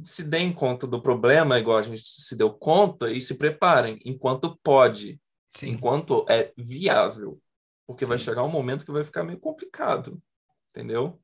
[0.05, 4.59] se deem conta do problema, igual a gente se deu conta, e se preparem enquanto
[4.62, 5.20] pode,
[5.57, 5.70] Sim.
[5.70, 7.40] enquanto é viável.
[7.87, 8.11] Porque Sim.
[8.11, 10.20] vai chegar um momento que vai ficar meio complicado,
[10.70, 11.20] entendeu?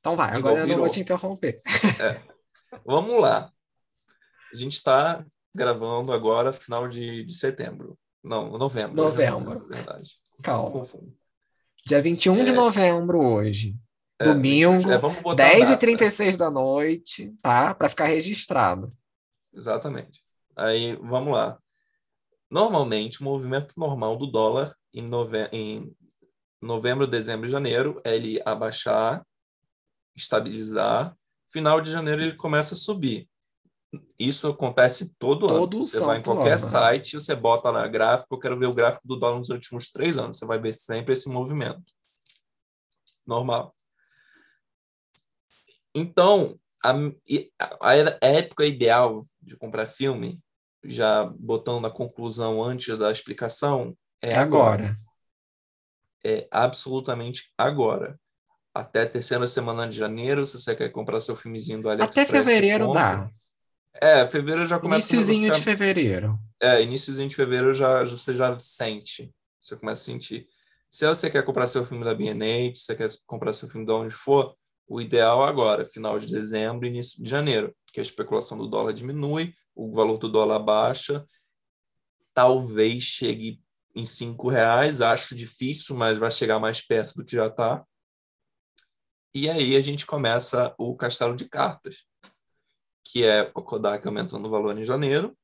[0.00, 1.60] Então vai, agora eu não vou te interromper.
[2.00, 2.20] É.
[2.84, 3.50] Vamos lá.
[4.52, 7.98] A gente está gravando agora, final de, de setembro.
[8.22, 8.96] Não, novembro.
[8.96, 9.62] Novembro.
[9.62, 10.14] Já, verdade.
[10.42, 10.86] Calma.
[11.84, 12.44] Dia 21 é...
[12.44, 13.76] de novembro hoje.
[14.18, 17.74] É, Domingo, é, 10h36 da noite, tá?
[17.74, 18.92] Para ficar registrado.
[19.52, 20.20] Exatamente.
[20.56, 21.58] Aí, vamos lá.
[22.50, 25.48] Normalmente, o movimento normal do dólar em, nove...
[25.52, 25.94] em
[26.62, 29.26] novembro, dezembro e janeiro é ele abaixar,
[30.16, 31.14] estabilizar.
[31.48, 33.28] Final de janeiro ele começa a subir.
[34.18, 35.82] Isso acontece todo, todo ano.
[35.82, 39.06] Você vai em qualquer ano, site, você bota lá gráfico, eu quero ver o gráfico
[39.06, 40.38] do dólar nos últimos três anos.
[40.38, 41.84] Você vai ver sempre esse movimento.
[43.26, 43.75] Normal.
[45.98, 50.38] Então, a, a, a época ideal de comprar filme,
[50.84, 54.84] já botando a conclusão antes da explicação, é, é agora.
[54.84, 54.96] agora.
[56.22, 58.20] É absolutamente agora.
[58.74, 62.28] Até a terceira semana de janeiro, se você quer comprar seu filmezinho do AliExpress.
[62.28, 63.30] Até fevereiro dá.
[63.94, 65.56] É, fevereiro já começa Iniciozinho ficar...
[65.56, 66.38] de fevereiro.
[66.60, 69.32] É, iníciozinho de fevereiro já, você já sente.
[69.62, 70.46] Você começa a sentir.
[70.90, 73.92] Se você quer comprar seu filme da B&H, se você quer comprar seu filme de
[73.92, 74.54] onde for,
[74.88, 79.54] o ideal agora, final de dezembro, início de janeiro, que a especulação do dólar diminui,
[79.74, 81.24] o valor do dólar baixa,
[82.32, 83.60] talvez chegue
[83.94, 87.84] em cinco reais, acho difícil, mas vai chegar mais perto do que já está.
[89.34, 92.04] E aí a gente começa o castelo de cartas,
[93.04, 95.36] que é o Kodak aumentando o valor em janeiro,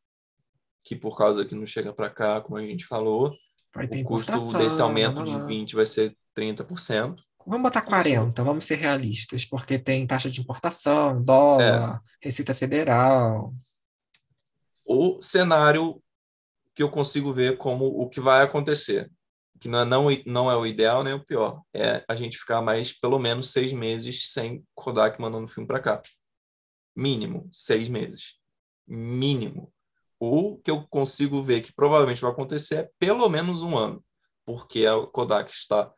[0.84, 3.34] que por causa que não chega para cá, como a gente falou,
[3.74, 7.16] o custo desse aumento de 20 vai ser 30%.
[7.46, 12.26] Vamos botar 40, vamos ser realistas, porque tem taxa de importação, dólar, é.
[12.26, 13.54] Receita Federal.
[14.86, 16.02] O cenário
[16.74, 19.10] que eu consigo ver como o que vai acontecer,
[19.60, 22.62] que não é, não, não é o ideal nem o pior, é a gente ficar
[22.62, 26.02] mais pelo menos seis meses sem Kodak mandando filme para cá.
[26.96, 28.34] Mínimo, seis meses.
[28.86, 29.72] Mínimo.
[30.18, 34.04] O que eu consigo ver que provavelmente vai acontecer é pelo menos um ano,
[34.44, 35.92] porque a Kodak está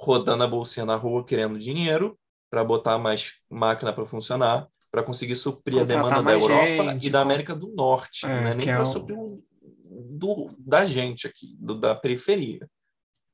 [0.00, 2.18] rodando a bolsinha na rua querendo dinheiro
[2.50, 7.06] para botar mais máquina para funcionar, para conseguir suprir Contratar a demanda da Europa gente,
[7.06, 9.16] e da América do Norte, é, não é nem para é suprir
[10.10, 12.66] do, da gente aqui, do, da periferia.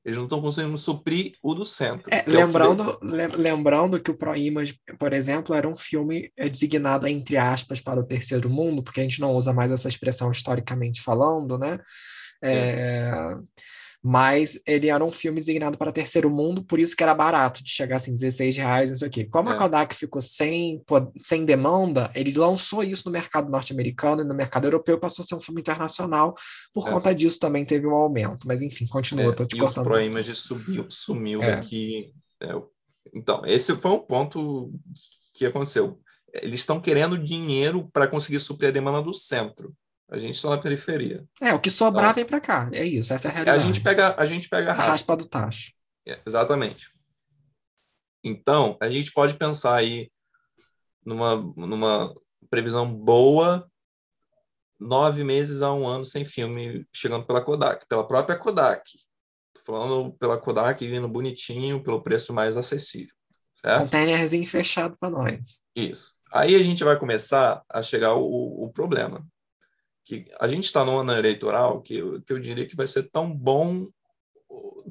[0.05, 2.13] Eles não estão conseguindo suprir o do centro.
[2.13, 3.37] É, lembrando, é que...
[3.39, 8.07] lembrando que o ProImage, por exemplo, era um filme é, designado, entre aspas, para o
[8.07, 11.81] terceiro mundo, porque a gente não usa mais essa expressão historicamente falando, né?
[12.43, 12.53] É.
[12.53, 13.37] É,
[14.09, 17.69] mas ele era um filme designado para terceiro mundo, por isso que era barato, de
[17.69, 19.25] chegar assim, 16 reais, não sei o quê.
[19.25, 19.53] Como é.
[19.53, 20.81] a Kodak ficou sem,
[21.25, 25.35] sem demanda, ele lançou isso no mercado norte-americano e no mercado europeu passou a ser
[25.35, 26.37] um filme internacional,
[26.73, 26.90] por é.
[26.92, 28.47] conta disso também teve um aumento.
[28.47, 29.79] Mas enfim, continua, é, te e cortando.
[29.79, 31.57] E o Pro Image subiu, sumiu é.
[31.57, 32.12] daqui.
[32.40, 32.55] É,
[33.12, 34.71] então, esse foi um ponto
[35.35, 35.99] que aconteceu.
[36.33, 39.75] Eles estão querendo dinheiro para conseguir suprir a demanda do centro.
[40.09, 41.25] A gente está na periferia.
[41.40, 42.71] É, o que sobrar então, vem para cá.
[42.73, 43.59] É isso, essa é a realidade.
[43.59, 44.90] A gente pega a, gente pega a raspa.
[44.92, 45.73] raspa do tacho.
[46.07, 46.92] É, exatamente.
[48.23, 50.11] Então, a gente pode pensar aí
[51.05, 52.14] numa, numa
[52.49, 53.69] previsão boa,
[54.79, 58.83] nove meses a um ano sem filme chegando pela Kodak, pela própria Kodak.
[59.55, 63.14] Tô falando pela Kodak vindo bonitinho, pelo preço mais acessível.
[63.53, 63.83] Certo?
[63.83, 65.62] Containerzinho fechado para nós.
[65.75, 66.14] Isso.
[66.33, 69.27] Aí a gente vai começar a chegar o, o problema
[70.07, 73.11] que a gente está no ano eleitoral que eu, que eu diria que vai ser
[73.11, 73.88] tão bom,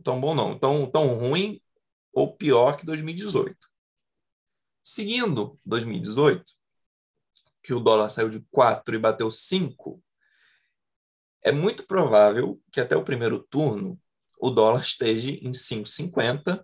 [0.03, 1.61] tão bom não, tão, tão ruim
[2.13, 3.57] ou pior que 2018.
[4.83, 6.43] Seguindo 2018,
[7.63, 10.03] que o dólar saiu de 4 e bateu 5,
[11.41, 13.97] é muito provável que até o primeiro turno
[14.37, 16.61] o dólar esteja em 5,50,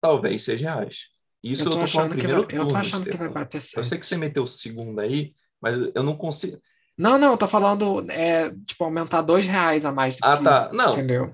[0.00, 1.08] talvez 6 reais.
[1.42, 3.82] Isso Eu eu tô falando primeiro vai, eu tô turno, achando que vai bater Eu
[3.82, 4.20] sei que você 7.
[4.20, 6.60] meteu o segundo aí, mas eu não consigo.
[6.96, 10.70] Não, não, eu tô falando, é, tipo, aumentar dois reais a mais Ah, que, tá.
[10.72, 11.30] Não, entendeu?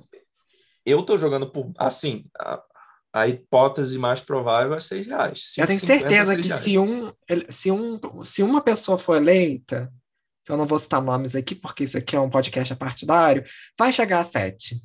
[0.85, 1.73] eu tô jogando por.
[1.77, 2.63] Assim, a,
[3.13, 5.55] a hipótese mais provável é 6 reais.
[5.59, 6.63] Eu tenho 5,50, certeza 6 que reais.
[6.63, 7.13] se, um,
[7.51, 9.93] se, um, se uma pessoa for eleita,
[10.49, 13.45] eu não vou citar nomes aqui, porque isso aqui é um podcast partidário,
[13.77, 14.77] vai chegar a 7.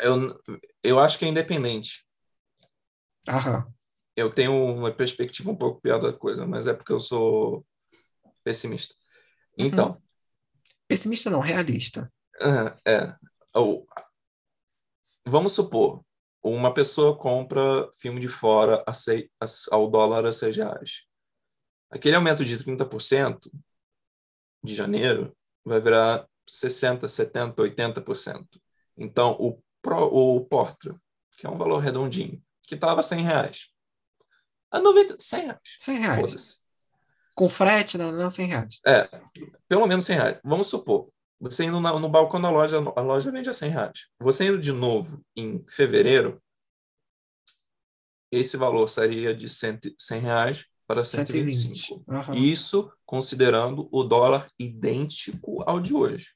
[0.00, 0.40] Eu,
[0.82, 2.06] eu acho que é independente.
[3.28, 3.66] Aham.
[4.16, 7.64] Eu tenho uma perspectiva um pouco pior da coisa, mas é porque eu sou
[8.48, 8.94] pessimista.
[9.58, 9.66] Uhum.
[9.66, 10.02] Então,
[10.86, 12.10] Pessimista não, realista.
[12.40, 13.14] ah, é.
[13.54, 13.86] o-
[15.26, 16.02] vamos supor,
[16.42, 21.02] uma pessoa compra filme de fora a sei- a- ao dólar a 6 reais.
[21.90, 23.50] Aquele aumento de 30%
[24.64, 28.46] de janeiro vai virar 60%, 70%, 80%.
[28.96, 30.98] Então, o, pro, o Portra,
[31.36, 33.68] que é um valor redondinho, que estava 100 reais,
[34.70, 35.60] a 90, 100 reais.
[35.78, 36.58] 100 reais.
[37.38, 38.80] Com frete, não, não 100 reais.
[38.84, 39.08] É,
[39.68, 40.40] pelo menos 100 reais.
[40.42, 44.08] Vamos supor, você indo na- no balcão da loja, a loja vende a 100 reais.
[44.18, 46.42] Você indo de novo em fevereiro,
[48.32, 51.76] esse valor seria de 100, 100 reais para 125.
[51.76, 52.04] 120.
[52.08, 52.34] Aham.
[52.34, 56.34] Isso considerando o dólar idêntico ao de hoje.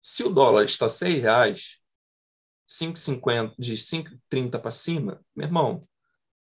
[0.00, 1.78] Se o dólar está 6 reais,
[2.66, 5.82] 5,50, de 5,30 para cima, meu irmão,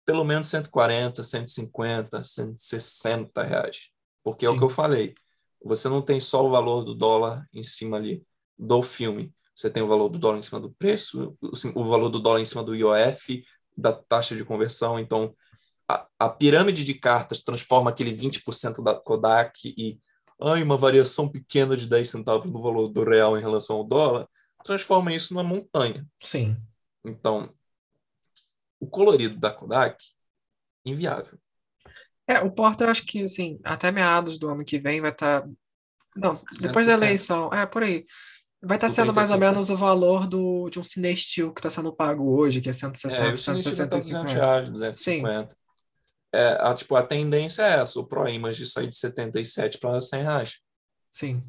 [0.09, 3.89] pelo menos 140, 150, 160 reais.
[4.23, 4.57] Porque é o Sim.
[4.57, 5.13] que eu falei.
[5.63, 8.23] Você não tem só o valor do dólar em cima ali
[8.57, 9.31] do filme.
[9.55, 12.41] Você tem o valor do dólar em cima do preço, o, o valor do dólar
[12.41, 13.43] em cima do IOF,
[13.77, 14.97] da taxa de conversão.
[14.99, 15.31] Então,
[15.87, 19.99] a, a pirâmide de cartas transforma aquele 20% da Kodak e
[20.41, 24.27] ai, uma variação pequena de 10 centavos no valor do real em relação ao dólar,
[24.63, 26.03] transforma isso numa montanha.
[26.19, 26.57] Sim.
[27.05, 27.53] Então,
[28.79, 29.97] o colorido da Kodak,
[30.85, 31.39] inviável.
[32.27, 35.47] É, o Porter, eu acho que, assim, até meados do ano que vem vai estar.
[36.15, 37.05] Não, depois da 160.
[37.05, 38.05] eleição, é, por aí.
[38.61, 39.39] Vai estar Por sendo mais ou 35.
[39.39, 43.15] menos o valor do, de um Cinestil que está sendo pago hoje, que é 160,
[43.15, 44.33] É, o Sinistro tá 200 165 reais.
[44.33, 45.57] reais, 250.
[46.33, 50.59] É, a, tipo, a tendência é essa, o ProImage sair de 77 para 100 reais.
[51.11, 51.43] Sim,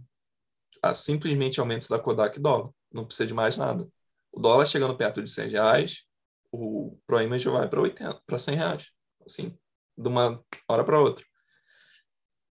[0.83, 2.71] Ah, simplesmente aumento da Kodak dólar.
[2.93, 3.87] Não precisa de mais nada.
[4.33, 6.05] O dólar chegando perto de 100 reais,
[6.53, 8.91] o ProImage vai para 80, para 100 reais.
[9.25, 9.57] Assim,
[9.97, 11.25] de uma hora para outra.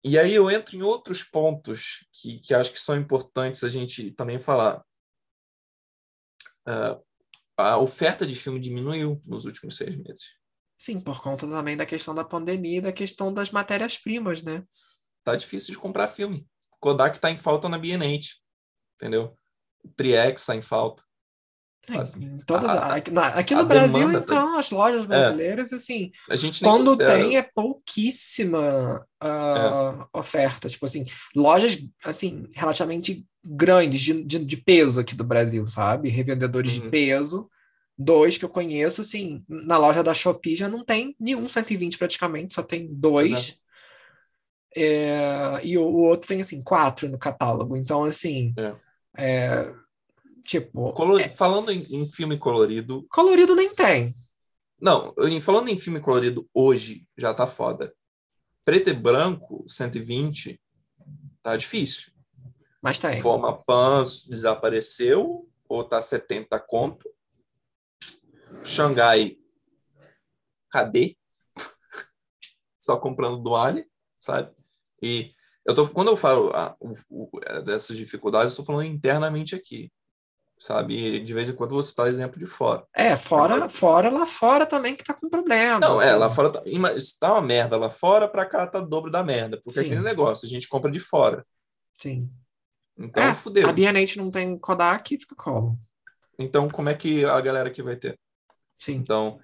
[0.05, 4.13] E aí eu entro em outros pontos que, que acho que são importantes a gente
[4.13, 4.85] também falar.
[6.67, 7.01] Ah,
[7.57, 10.37] a oferta de filme diminuiu nos últimos seis meses.
[10.77, 14.65] sim, por conta também da questão da pandemia e da questão das matérias-primas, né?
[15.25, 16.47] Tá difícil de comprar filme.
[16.79, 18.37] Kodak está em falta na B&H,
[18.95, 19.37] entendeu?
[19.83, 21.03] O Triex está em falta.
[21.91, 26.63] É, todas, A- aqui, na- aqui no Brasil, então, as lojas brasileiras, assim, A gente
[26.63, 27.19] nem quando considera.
[27.19, 30.69] tem é pouquíssima ah, oferta.
[30.69, 36.11] Tipo assim, lojas, assim, relativamente grandes, de, de, de peso aqui do Brasil, sabe?
[36.11, 36.91] Revendedores de Uhum.
[36.91, 37.49] peso.
[37.97, 42.55] Dois que eu conheço, assim, na loja da Shopee já não tem nenhum 120 praticamente,
[42.55, 43.33] só tem dois.
[43.33, 43.59] Exato.
[44.77, 47.77] É, e o, o outro tem, assim, quatro no catálogo.
[47.77, 48.55] Então, assim,
[49.17, 49.73] É.
[50.57, 54.15] é, tipo, Color- Falando em, em filme colorido, colorido nem tem.
[54.81, 57.93] Não, falando em filme colorido hoje, já tá foda.
[58.65, 60.61] Preto e branco, 120,
[61.43, 62.13] tá difícil.
[62.81, 63.21] Mas tem.
[63.21, 67.09] Forma Pan desapareceu, ou tá 70 conto.
[68.65, 69.37] Xangai,
[70.71, 71.17] cadê?
[72.79, 73.85] Só comprando do Ali,
[74.21, 74.55] sabe?
[75.03, 75.31] E
[75.67, 79.55] eu tô, quando eu falo ah, o- o- é, dessas dificuldades, eu tô falando internamente
[79.55, 79.91] aqui,
[80.61, 81.21] sabe?
[81.21, 82.85] De vez em quando você tá exemplo de fora.
[82.95, 85.81] É, fora, fora lá fora também que tá com problema.
[85.81, 86.19] Não, é, assim.
[86.19, 86.63] lá fora tá,
[86.97, 89.61] está uma merda lá fora, pra cá tá dobro da merda.
[89.63, 89.89] Porque é Sim.
[89.89, 91.47] aquele negócio, a gente compra de fora.
[91.95, 92.31] Sim.
[92.99, 93.69] Então, É, fudeu.
[93.69, 95.79] A B&H não tem Kodak, fica como?
[96.39, 98.19] Então, como é que a galera aqui vai ter?
[98.77, 98.95] Sim.
[98.95, 99.39] Então,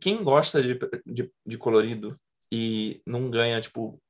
[0.00, 2.18] quem gosta de, de, de colorido
[2.50, 4.00] e não ganha, tipo,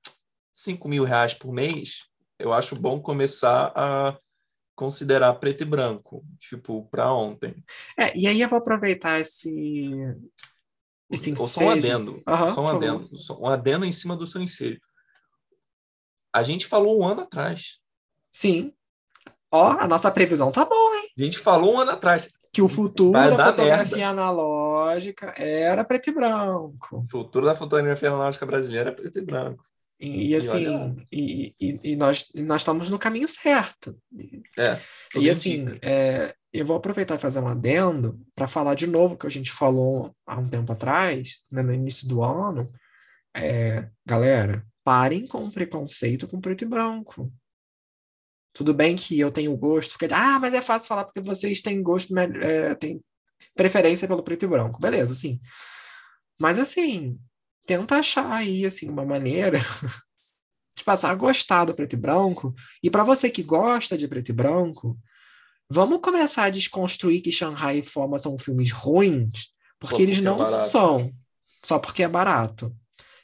[0.53, 2.05] 5 mil reais por mês,
[2.38, 4.19] eu acho bom começar a
[4.77, 7.65] considerar preto e branco, tipo, para ontem.
[7.97, 9.91] É, e aí eu vou aproveitar esse.
[11.11, 12.23] Esse Ou só um adendo.
[12.27, 13.17] Aham, só um adendo.
[13.17, 14.81] Só um adendo em cima do seu ensejo.
[16.33, 17.79] A gente falou um ano atrás.
[18.31, 18.73] Sim.
[19.51, 21.11] Ó, a nossa previsão tá boa, hein?
[21.19, 22.31] A gente falou um ano atrás.
[22.53, 26.99] Que o futuro Vai da fotografia analógica era preto e branco.
[26.99, 29.65] O futuro da fotografia analógica brasileira é preto e branco.
[29.99, 33.99] E, e, assim, olha- e, e, e nós, nós estamos no caminho certo.
[34.59, 34.79] É.
[35.19, 39.27] E assim, é, eu vou aproveitar e fazer um adendo para falar de novo que
[39.27, 42.67] a gente falou há um tempo atrás, né, no início do ano.
[43.35, 47.33] É, galera, parem com o preconceito com preto e branco.
[48.53, 51.83] Tudo bem que eu tenho gosto, porque, ah, mas é fácil falar porque vocês têm
[51.83, 53.03] gosto, é, têm
[53.55, 54.81] preferência pelo preto e branco.
[54.81, 55.41] Beleza, sim.
[56.41, 57.19] Mas assim,
[57.67, 59.59] tenta achar aí assim uma maneira
[60.77, 62.55] de passar a gostar do preto e branco.
[62.83, 64.99] E para você que gosta de preto e branco,
[65.69, 70.21] vamos começar a desconstruir que Shanghai e Foma são filmes ruins, porque, porque eles é
[70.21, 71.13] não é são
[71.45, 72.75] só porque é barato.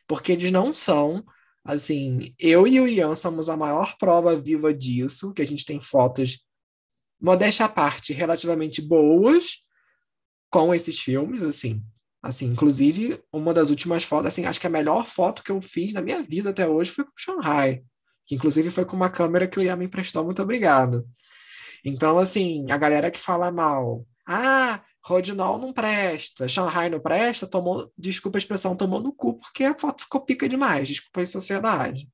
[0.07, 1.25] Porque eles não são
[1.65, 5.81] Assim, eu e o Ian somos a maior prova viva disso, que a gente tem
[5.81, 6.45] fotos,
[7.21, 9.65] modéstia à parte, relativamente boas
[10.51, 11.83] com esses filmes, assim.
[12.23, 15.93] Assim, inclusive, uma das últimas fotos, assim, acho que a melhor foto que eu fiz
[15.93, 17.83] na minha vida até hoje foi com Shanghai,
[18.25, 21.05] que inclusive foi com uma câmera que o Ian me emprestou, muito obrigado.
[21.85, 27.93] Então, assim, a galera que fala mal, ah, Rodinol não presta, Shanghai não presta, tomou,
[27.99, 32.09] desculpa a expressão, tomou no cu, porque a foto ficou pica demais, desculpa a sociedade.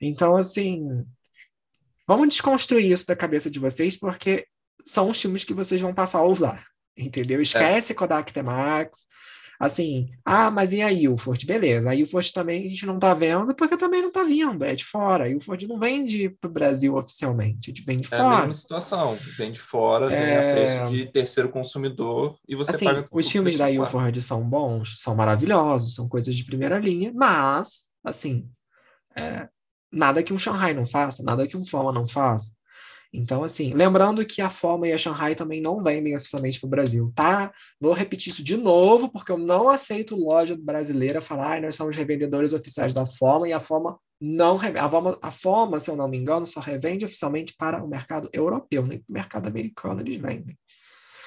[0.00, 1.04] Então, assim,
[2.06, 4.46] vamos desconstruir isso da cabeça de vocês, porque
[4.86, 6.66] são os filmes que vocês vão passar a usar,
[6.98, 7.40] entendeu?
[7.40, 7.94] Esquece é.
[7.94, 9.06] Kodak T-Max,
[9.58, 11.44] Assim, ah, mas e a Ilford?
[11.44, 14.72] Beleza, a Ilford também a gente não tá vendo, porque também não tá vindo, é
[14.76, 15.24] de fora.
[15.24, 18.22] A Ilford não vende para o Brasil oficialmente, vem de fora.
[18.22, 20.50] É a mesma situação, vem de fora, é...
[20.50, 25.00] a preço de terceiro consumidor e você assim, paga Os filmes da Ilford são bons,
[25.00, 28.48] são maravilhosos, são coisas de primeira linha, mas, assim,
[29.16, 29.48] é,
[29.90, 32.52] nada que um Shanghai não faça, nada que um Foma não faça.
[33.12, 36.70] Então, assim, lembrando que a Forma e a Shanghai também não vendem oficialmente para o
[36.70, 37.52] Brasil, tá?
[37.80, 41.96] Vou repetir isso de novo, porque eu não aceito loja brasileira falar, ah, nós somos
[41.96, 44.84] revendedores oficiais da Forma, e a Forma não revende.
[44.84, 48.28] A Forma, a Forma, se eu não me engano, só revende oficialmente para o mercado
[48.32, 50.58] europeu, nem para o mercado americano eles vendem.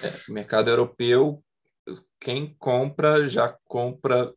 [0.03, 1.43] É, mercado europeu,
[2.19, 4.33] quem compra já compra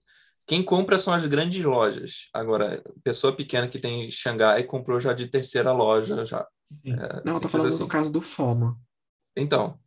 [0.47, 2.29] quem compra são as grandes lojas.
[2.33, 6.47] Agora, pessoa pequena que tem Xangai comprou já de terceira loja já.
[6.85, 7.85] É, não, eu tô falando assim.
[7.85, 8.79] do caso do Foma.
[9.37, 9.79] Então.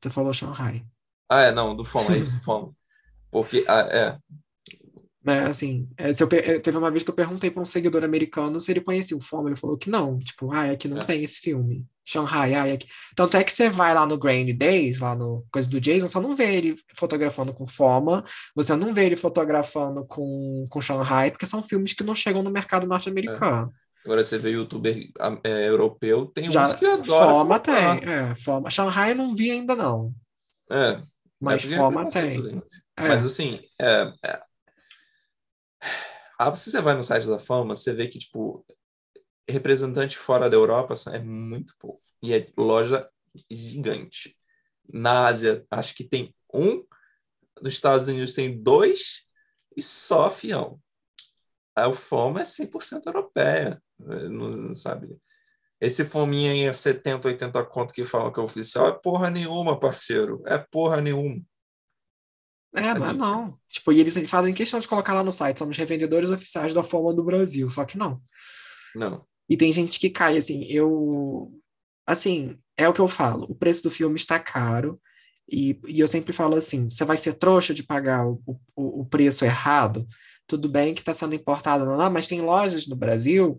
[0.00, 0.84] Você falou Shanghai.
[1.28, 2.74] Ah, é, não, do Foma, é isso, Foma.
[3.30, 4.18] Porque, ah, é.
[5.22, 8.02] Né, assim, é, se eu, é, teve uma vez que eu perguntei para um seguidor
[8.02, 11.04] americano se ele conhecia o Foma, ele falou que não, tipo, ah, aqui não é.
[11.04, 11.86] tem esse filme.
[12.04, 12.88] Shanghai, ah, aqui.
[13.14, 16.18] Tanto é que você vai lá no Grain Days, lá no coisa do Jason, você
[16.18, 21.46] não vê ele fotografando com Foma, você não vê ele fotografando com, com Shanghai, porque
[21.46, 23.70] são filmes que não chegam no mercado norte-americano.
[23.70, 23.89] É.
[24.04, 25.10] Agora você vê youtuber
[25.44, 27.28] é, europeu, tem Já, uns que adoram.
[27.28, 28.70] Foma tem, é, Foma.
[28.70, 30.14] Shanghai eu não vi ainda não.
[30.70, 31.00] É.
[31.38, 32.32] Mas é Foma tem.
[32.96, 33.08] É.
[33.08, 34.42] Mas assim, é, é...
[36.38, 38.64] Ah, se você vai no site da Fama, você vê que, tipo,
[39.46, 42.00] representante fora da Europa é muito pouco.
[42.22, 43.06] E é loja
[43.50, 44.36] gigante.
[44.90, 46.82] Na Ásia, acho que tem um.
[47.60, 49.26] Nos Estados Unidos tem dois.
[49.76, 50.80] E só fião.
[51.76, 53.82] A Foma é 100% europeia.
[54.30, 55.08] Não, sabe?
[55.80, 59.80] Esse fominha aí é 70, 80 conto que falam que é oficial é porra nenhuma,
[59.80, 60.42] parceiro.
[60.46, 61.40] É porra nenhuma.
[62.74, 63.54] É, não é não.
[63.68, 67.14] Tipo, e eles fazem questão de colocar lá no site, somos revendedores oficiais da forma
[67.14, 68.20] do Brasil, só que não.
[68.94, 69.24] Não.
[69.48, 71.52] E tem gente que cai, assim, eu...
[72.06, 75.00] Assim, é o que eu falo, o preço do filme está caro,
[75.50, 78.40] e, e eu sempre falo assim, você vai ser trouxa de pagar o,
[78.76, 80.06] o, o preço errado?
[80.46, 83.58] Tudo bem que está sendo importado, não, não, mas tem lojas no Brasil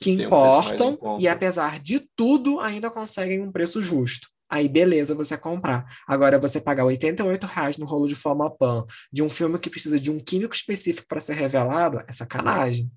[0.00, 4.28] que importam um e, apesar de tudo, ainda conseguem um preço justo.
[4.48, 5.86] Aí, beleza, você comprar.
[6.06, 9.98] Agora, você pagar 88 reais no rolo de forma pan de um filme que precisa
[9.98, 12.90] de um químico específico para ser revelado, é sacanagem.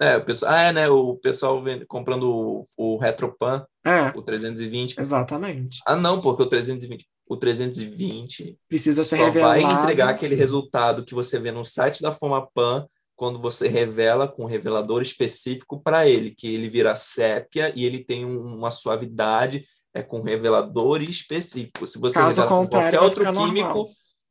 [0.00, 0.88] É, o pessoal, ah, é, né?
[0.88, 4.98] O pessoal comprando o, o Retropan, é, o 320.
[4.98, 5.80] Exatamente.
[5.86, 9.60] Ah, não, porque o 320, o 320 precisa ser só revelado.
[9.60, 12.86] vai entregar aquele resultado que você vê no site da Formapan
[13.20, 18.02] quando você revela com um revelador específico para ele, que ele vira sépia e ele
[18.02, 21.86] tem uma suavidade é com revelador específico.
[21.86, 23.88] Se você Caso revela com qualquer outro químico, normal.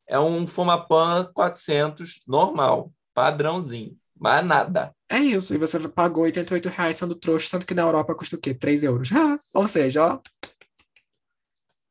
[0.08, 4.92] é um Fomapan 400 normal, padrãozinho, mais nada.
[5.08, 8.40] É isso, e você pagou 88 reais sendo trouxa, sendo que na Europa custa o
[8.40, 8.56] quê?
[8.56, 9.10] 3 euros.
[9.54, 10.20] Ou seja, ó.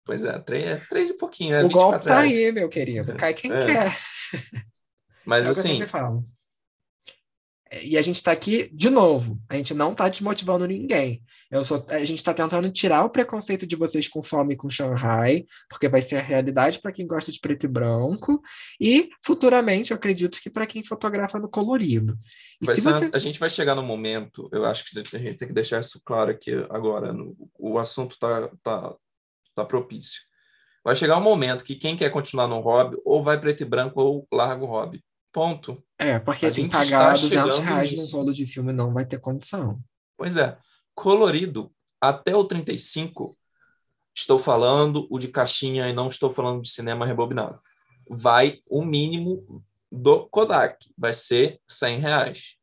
[0.05, 1.55] Pois é, 3, é 3 e pouquinho.
[1.55, 2.33] É o golpe tá reais.
[2.33, 3.15] aí, meu querido.
[3.15, 3.67] Cai quem é.
[3.67, 3.97] quer.
[5.25, 5.79] Mas é assim,
[7.83, 9.41] e a gente está aqui de novo.
[9.49, 11.23] A gente não está desmotivando ninguém.
[11.51, 14.69] Eu só, a gente está tentando tirar o preconceito de vocês com fome e com
[14.69, 18.43] Shanghai, porque vai ser a realidade para quem gosta de preto e branco.
[18.81, 22.19] E futuramente, eu acredito que para quem fotografa no colorido.
[22.61, 23.11] Você...
[23.13, 26.01] A gente vai chegar no momento, eu acho que a gente tem que deixar isso
[26.05, 27.13] claro aqui agora.
[27.13, 28.95] No, o assunto está tá,
[29.55, 30.23] tá propício.
[30.85, 34.01] Vai chegar um momento que quem quer continuar no hobby ou vai preto e branco
[34.01, 35.03] ou larga o hobby.
[35.39, 35.81] Ponto.
[35.97, 38.17] É, porque A assim, pagar está 200 chegando reais nisso.
[38.17, 39.79] rolo de filme não vai ter condição.
[40.17, 40.59] Pois é.
[40.97, 41.71] Colorido,
[42.01, 43.39] até o 35,
[44.13, 47.61] estou falando o de caixinha e não estou falando de cinema rebobinado.
[48.11, 52.57] Vai o mínimo do Kodak, vai ser 100 reais.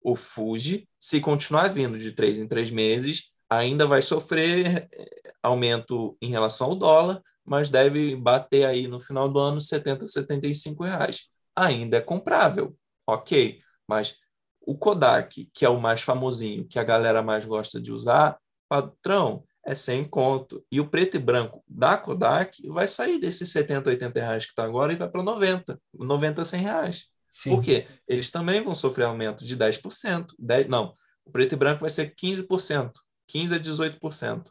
[0.00, 6.16] O Fuji, se continuar vindo de três em três meses, ainda vai sofrer eh, aumento
[6.22, 11.34] em relação ao dólar, mas deve bater aí no final do ano 70, 75 reais.
[11.56, 12.76] Ainda é comprável,
[13.06, 14.16] ok, mas
[14.60, 18.36] o Kodak, que é o mais famosinho, que a galera mais gosta de usar,
[18.68, 20.64] patrão, é 100 conto.
[20.70, 24.64] E o preto e branco da Kodak vai sair desses 70, 80 reais que está
[24.64, 27.04] agora e vai para 90, 90, 100 reais.
[27.30, 27.50] Sim.
[27.50, 27.86] Por quê?
[28.08, 30.34] Eles também vão sofrer aumento de 10%.
[30.38, 30.94] 10, não,
[31.24, 32.92] o preto e branco vai ser 15%,
[33.28, 34.46] 15% a 18%.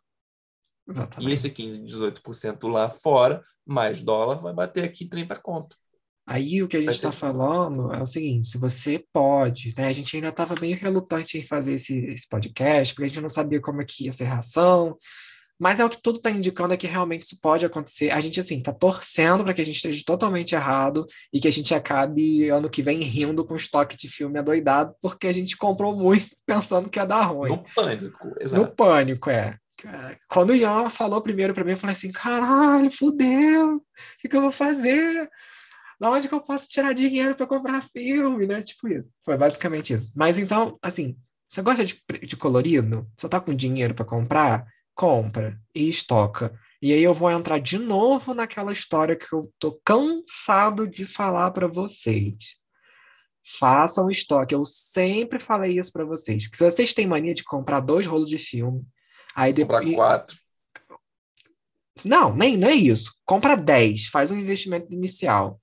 [0.88, 1.30] Exatamente.
[1.30, 5.78] E esse 15%, 18% lá fora, mais dólar, vai bater aqui 30 conto.
[6.28, 9.88] Aí o que a gente está falando é o seguinte: se você pode, né?
[9.88, 13.30] A gente ainda estava meio relutante em fazer esse, esse podcast, porque a gente não
[13.30, 14.98] sabia como é que ia ser a reação.
[15.58, 18.12] Mas é o que tudo está indicando é que realmente isso pode acontecer.
[18.12, 21.52] A gente, assim, está torcendo para que a gente esteja totalmente errado e que a
[21.52, 25.96] gente acabe ano que vem rindo com estoque de filme adoidado, porque a gente comprou
[25.96, 27.52] muito pensando que ia dar ruim.
[27.52, 28.76] No pânico, No exato.
[28.76, 29.58] pânico, é.
[30.28, 33.82] Quando o Ian falou primeiro para mim, eu falei assim: caralho, fudeu, o
[34.20, 35.30] que, que eu vou fazer?
[36.00, 38.62] Da onde que eu posso tirar dinheiro para comprar filme, né?
[38.62, 39.10] Tipo isso.
[39.24, 40.12] Foi basicamente isso.
[40.16, 41.18] Mas então, assim,
[41.48, 43.08] você gosta de, de colorido?
[43.18, 44.66] Você tá com dinheiro para comprar?
[44.94, 46.58] Compra e estoca.
[46.82, 51.52] E aí eu vou entrar de novo naquela história que eu tô cansado de falar
[51.52, 52.58] para vocês.
[53.60, 54.56] Façam estoque.
[54.56, 56.48] Eu sempre falei isso para vocês.
[56.48, 58.84] Que se vocês têm mania de comprar dois rolos de filme,
[59.36, 59.96] aí Comprar depois.
[59.96, 60.38] quatro.
[62.04, 63.16] Não, nem, não é isso.
[63.24, 65.62] Compra 10, faz um investimento inicial.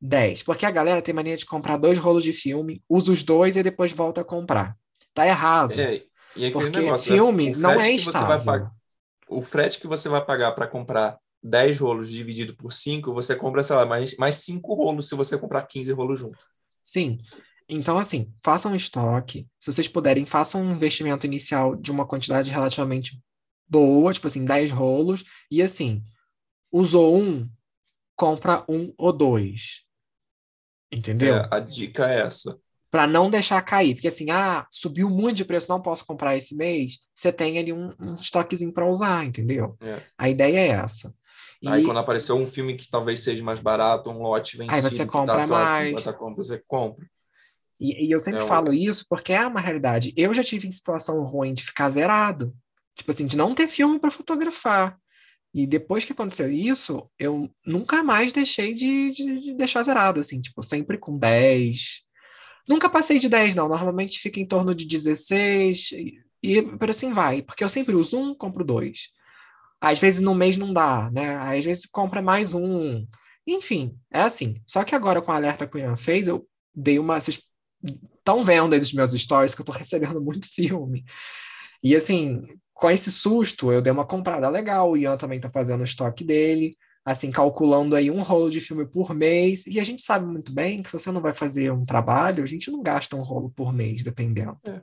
[0.00, 0.42] 10.
[0.42, 3.62] Porque a galera tem mania de comprar dois rolos de filme, usa os dois e
[3.62, 4.76] depois volta a comprar.
[5.14, 5.72] Tá errado.
[5.72, 6.04] É,
[6.36, 7.16] e aquele porque negócio, né?
[7.16, 8.44] filme não é que você vai estável.
[8.44, 8.72] pagar-
[9.28, 13.62] o frete que você vai pagar para comprar 10 rolos dividido por 5, você compra,
[13.62, 16.38] sei lá, mais, mais 5 rolos se você comprar 15 rolos junto.
[16.82, 17.18] Sim.
[17.68, 19.46] Então, assim, façam estoque.
[19.60, 23.20] Se vocês puderem, façam um investimento inicial de uma quantidade relativamente
[23.68, 25.24] boa, tipo assim, 10 rolos.
[25.50, 26.02] E assim,
[26.72, 27.48] usou um,
[28.16, 29.84] compra um ou dois.
[30.90, 31.36] Entendeu?
[31.36, 32.58] É, a dica é essa.
[32.90, 33.94] Para não deixar cair.
[33.94, 36.98] Porque assim, ah, subiu muito de preço, não posso comprar esse mês.
[37.14, 39.76] Você tem ali um, um estoquezinho para usar, entendeu?
[39.80, 40.00] É.
[40.16, 41.14] A ideia é essa.
[41.60, 45.04] E Aí quando aparecer um filme que talvez seja mais barato, um lote vencido, você
[45.04, 45.88] que compra tá, sei lá, mais.
[45.88, 47.04] 50 conto, você compra.
[47.80, 50.12] E, e eu sempre É o- falo isso porque é uma realidade.
[50.16, 52.54] Eu já tive em situação ruim de ficar zerado.
[52.94, 54.98] Tipo assim, de não ter filme para fotografar.
[55.54, 60.40] E depois que aconteceu isso, eu nunca mais deixei de, de- de deixar zerado, assim,
[60.40, 62.02] tipo, sempre com 10.
[62.68, 63.68] Nunca passei de 10, não.
[63.68, 67.42] Normalmente fica em torno de 16 e, e por assim vai.
[67.42, 69.08] Porque eu sempre uso um, compro dois.
[69.80, 71.36] Às vezes no mês não dá, né?
[71.36, 73.06] Às vezes compra mais um.
[73.46, 74.60] Enfim, é assim.
[74.66, 77.20] Só que agora com o alerta que o Ian fez, eu dei uma.
[77.20, 77.40] Vocês
[78.18, 81.04] estão vendo aí dos meus stories que eu tô recebendo muito filme.
[81.82, 82.42] E assim,
[82.78, 84.92] com esse susto, eu dei uma comprada legal.
[84.92, 88.86] O Ian também tá fazendo o estoque dele, assim, calculando aí um rolo de filme
[88.86, 89.66] por mês.
[89.66, 92.46] E a gente sabe muito bem que se você não vai fazer um trabalho, a
[92.46, 94.56] gente não gasta um rolo por mês, dependendo.
[94.64, 94.80] É.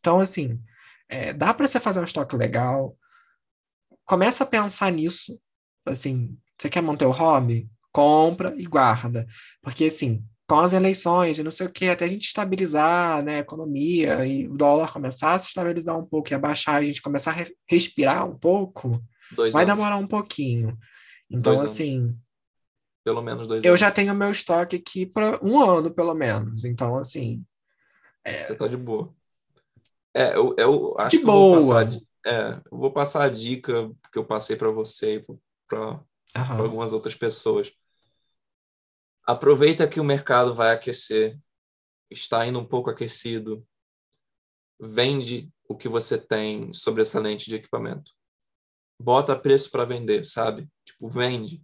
[0.00, 0.58] Então, assim,
[1.06, 2.96] é, dá para você fazer um estoque legal.
[4.06, 5.38] Começa a pensar nisso.
[5.84, 7.68] Assim, você quer manter o hobby?
[7.92, 9.26] Compra e guarda.
[9.60, 10.24] Porque, assim,
[10.54, 14.24] com as eleições e não sei o que, até a gente estabilizar né, a economia
[14.24, 17.34] e o dólar começar a se estabilizar um pouco e abaixar, a gente começar a
[17.34, 19.02] re- respirar um pouco,
[19.32, 19.74] Dois vai anos.
[19.74, 20.78] demorar um pouquinho.
[21.28, 21.72] Então, Dois anos.
[21.72, 22.14] assim,
[23.04, 23.80] Pelo menos dois eu anos.
[23.80, 26.64] já tenho meu estoque aqui para um ano, pelo menos.
[26.64, 27.44] Então, assim,
[28.24, 29.12] Você tá de boa.
[30.14, 31.84] É, eu, eu acho De que eu vou boa.
[31.84, 32.00] passar.
[32.26, 35.24] É, eu vou passar a dica que eu passei para você e
[35.68, 36.00] para
[36.58, 37.72] algumas outras pessoas.
[39.26, 41.38] Aproveita que o mercado vai aquecer,
[42.10, 43.66] está indo um pouco aquecido.
[44.80, 48.12] Vende o que você tem sobressalente de equipamento.
[49.00, 50.68] Bota preço para vender, sabe?
[50.84, 51.62] Tipo, vende.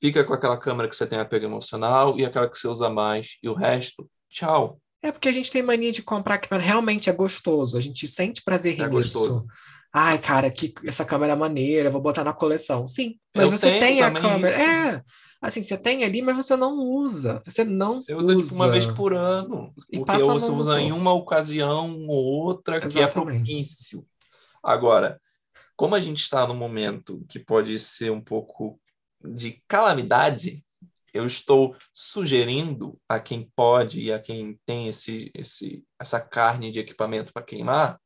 [0.00, 3.38] Fica com aquela câmera que você tem apego emocional e aquela que você usa mais.
[3.42, 4.80] E o resto, tchau.
[5.02, 7.78] É porque a gente tem mania de comprar que realmente é gostoso.
[7.78, 8.90] A gente sente prazer É nisso.
[8.90, 9.46] gostoso.
[9.98, 12.86] Ai, cara, que essa câmera é maneira, vou botar na coleção.
[12.86, 14.52] Sim, mas Eu você tem a câmera.
[14.52, 14.60] isso.
[14.60, 15.02] É,
[15.40, 17.42] assim, você tem ali, mas você não usa.
[17.46, 19.72] Você não Você usa, tipo, uma vez por ano.
[19.90, 23.38] E Porque você usa em uma ocasião ou outra que é Exatamente.
[23.38, 24.06] propício.
[24.62, 25.18] Agora,
[25.74, 28.78] como a gente está num momento que pode ser um pouco
[29.24, 30.62] de calamidade,
[31.14, 36.80] eu estou sugerindo a quem pode e a quem tem esse, esse, essa carne de
[36.80, 37.98] equipamento para queimar,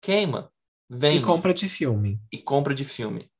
[0.00, 0.50] queima,
[0.94, 1.18] vende.
[1.18, 2.20] E compra de filme.
[2.32, 3.30] E compra de filme.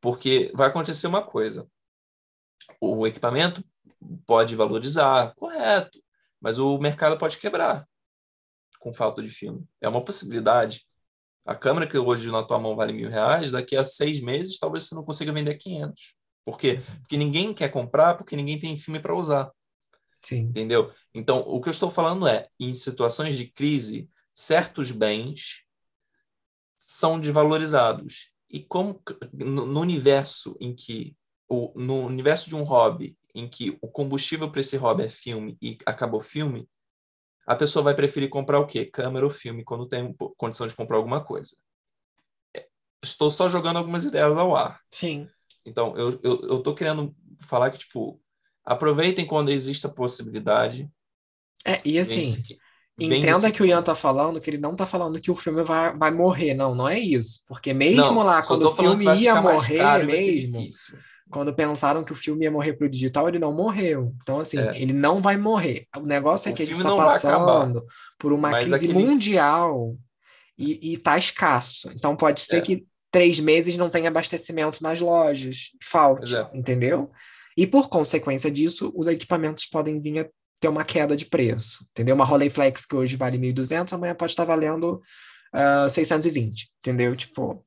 [0.00, 1.66] Porque vai acontecer uma coisa.
[2.80, 3.64] O equipamento
[4.26, 5.98] pode valorizar, correto,
[6.40, 7.86] mas o mercado pode quebrar
[8.84, 9.66] com falta de filme.
[9.80, 10.86] É uma possibilidade.
[11.46, 14.84] A câmera que hoje na tua mão vale mil reais, daqui a seis meses talvez
[14.84, 16.14] você não consiga vender 500.
[16.44, 16.80] Por quê?
[17.00, 19.50] Porque ninguém quer comprar, porque ninguém tem filme para usar.
[20.20, 20.40] Sim.
[20.40, 20.92] Entendeu?
[21.14, 25.63] Então, o que eu estou falando é, em situações de crise, certos bens
[26.86, 28.30] são desvalorizados.
[28.50, 31.16] E como no universo em que
[31.48, 35.56] o, no universo de um hobby em que o combustível para esse hobby é filme
[35.60, 36.68] e acabou filme,
[37.46, 38.84] a pessoa vai preferir comprar o quê?
[38.84, 41.56] Câmera ou filme quando tem condição de comprar alguma coisa.
[42.54, 42.68] É,
[43.02, 44.80] estou só jogando algumas ideias ao ar.
[44.90, 45.28] Sim.
[45.64, 48.22] Então, eu, eu, eu tô querendo falar que, tipo,
[48.62, 50.88] aproveitem quando existe a possibilidade.
[51.64, 52.22] É, e assim,
[52.98, 55.96] entenda que o Ian tá falando que ele não tá falando que o filme vai,
[55.96, 57.40] vai morrer, não, não é isso.
[57.48, 60.66] Porque mesmo não, lá, quando o filme ia morrer mesmo,
[61.30, 64.14] quando pensaram que o filme ia morrer pro digital, ele não morreu.
[64.22, 64.80] Então, assim, é.
[64.80, 65.86] ele não vai morrer.
[65.96, 67.84] O negócio é o que a gente tá passando
[68.18, 68.92] por uma crise aquele...
[68.92, 69.96] mundial
[70.56, 71.90] e, e tá escasso.
[71.92, 72.60] Então, pode ser é.
[72.60, 76.48] que três meses não tem abastecimento nas lojas, falte, é.
[76.52, 77.10] entendeu?
[77.56, 80.28] E por consequência disso, os equipamentos podem vir a
[80.60, 82.14] ter uma queda de preço, entendeu?
[82.14, 84.94] Uma Rolleiflex que hoje vale 1.200, amanhã pode estar valendo
[85.54, 87.14] uh, ah, 620, entendeu?
[87.16, 87.64] Tipo...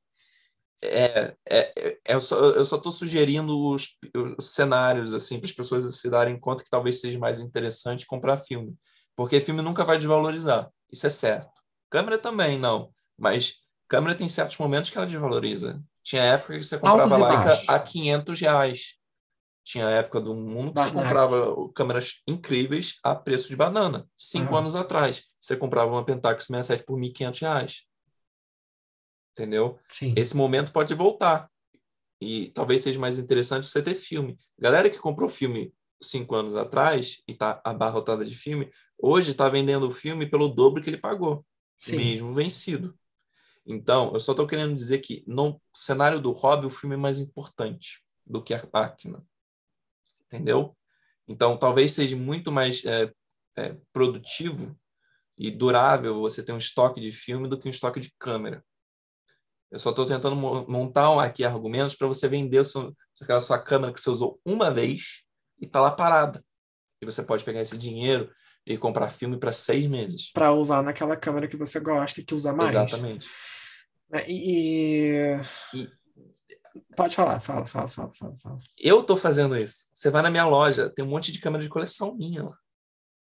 [0.80, 3.96] É, é, é, eu, só, eu só tô sugerindo os,
[4.38, 8.38] os cenários, assim, para as pessoas se darem conta que talvez seja mais interessante comprar
[8.38, 8.76] filme,
[9.16, 11.50] porque filme nunca vai desvalorizar, isso é certo.
[11.90, 13.56] Câmera também, não, mas
[13.88, 15.82] câmera tem certos momentos que ela desvaloriza.
[16.04, 18.97] Tinha época que você comprava Leica a 500 reais.
[19.68, 24.08] Tinha época do mundo que você comprava câmeras incríveis a preço de banana.
[24.16, 24.60] Cinco uhum.
[24.60, 27.82] anos atrás, você comprava uma Pentax 67 por 1.500 reais.
[29.32, 29.78] Entendeu?
[29.90, 30.14] Sim.
[30.16, 31.50] Esse momento pode voltar.
[32.18, 34.38] E talvez seja mais interessante você ter filme.
[34.58, 39.86] Galera que comprou filme cinco anos atrás e tá abarrotada de filme, hoje está vendendo
[39.86, 41.44] o filme pelo dobro que ele pagou,
[41.76, 41.96] Sim.
[41.96, 42.98] mesmo vencido.
[43.66, 47.18] Então, eu só estou querendo dizer que no cenário do hobby, o filme é mais
[47.18, 49.22] importante do que a máquina.
[50.30, 50.76] Entendeu?
[51.26, 53.10] Então, talvez seja muito mais é,
[53.56, 54.78] é, produtivo
[55.36, 58.64] e durável você ter um estoque de filme do que um estoque de câmera.
[59.70, 64.00] Eu só estou tentando montar aqui argumentos para você vender seu, aquela sua câmera que
[64.00, 65.24] você usou uma vez
[65.60, 66.42] e está lá parada.
[67.02, 68.32] E você pode pegar esse dinheiro
[68.66, 70.32] e comprar filme para seis meses.
[70.32, 72.70] Para usar naquela câmera que você gosta e que usa mais.
[72.70, 73.28] Exatamente.
[74.10, 75.36] Né, e,
[75.74, 75.90] e...
[76.96, 78.58] Pode falar, fala, fala, fala, fala, fala.
[78.78, 79.88] Eu tô fazendo isso.
[79.92, 82.56] Você vai na minha loja, tem um monte de câmera de coleção minha lá.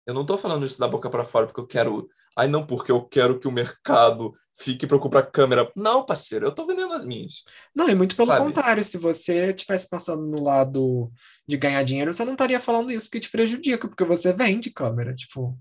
[0.06, 2.08] Eu não tô falando isso da boca para fora porque eu quero.
[2.36, 5.70] Ai, não, porque eu quero que o mercado fique para comprar câmera.
[5.74, 7.44] Não, parceiro, eu tô vendendo as minhas.
[7.74, 8.44] Não, e muito pelo sabe?
[8.44, 8.84] contrário.
[8.84, 11.10] Se você tivesse passando no lado
[11.46, 15.14] de ganhar dinheiro, você não estaria falando isso porque te prejudica, porque você vende câmera,
[15.14, 15.58] tipo.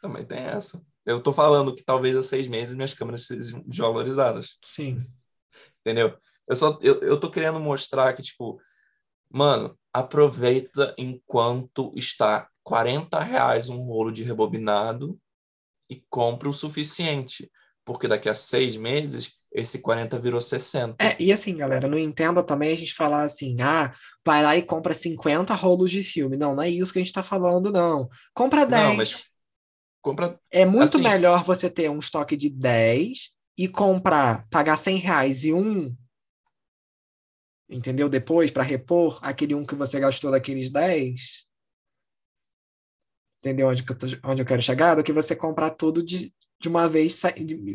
[0.00, 0.82] Também tem essa.
[1.06, 4.58] Eu tô falando que talvez há seis meses minhas câmeras sejam desvalorizadas.
[4.64, 5.04] Sim.
[5.80, 6.16] Entendeu?
[6.48, 8.60] Eu só eu, eu tô querendo mostrar que, tipo,
[9.30, 15.18] mano, aproveita enquanto está 40 reais um rolo de rebobinado
[15.88, 17.50] e compra o suficiente.
[17.84, 20.96] Porque daqui a seis meses, esse 40 virou 60.
[20.98, 23.92] É, e assim, galera, não entenda também a gente falar assim, ah,
[24.24, 26.36] vai lá e compra 50 rolos de filme.
[26.36, 28.08] Não, não é isso que a gente tá falando, não.
[28.32, 28.82] Compra 10.
[28.82, 29.26] Não, mas
[30.00, 30.40] compra.
[30.50, 35.44] É muito assim, melhor você ter um estoque de 10 e comprar, pagar 100 reais
[35.44, 35.94] e um,
[37.68, 38.08] entendeu?
[38.08, 41.44] Depois, para repor aquele um que você gastou daqueles 10.
[43.40, 44.94] Entendeu onde, que eu, tô, onde eu quero chegar?
[44.94, 47.20] Do que você comprar tudo de, de uma vez,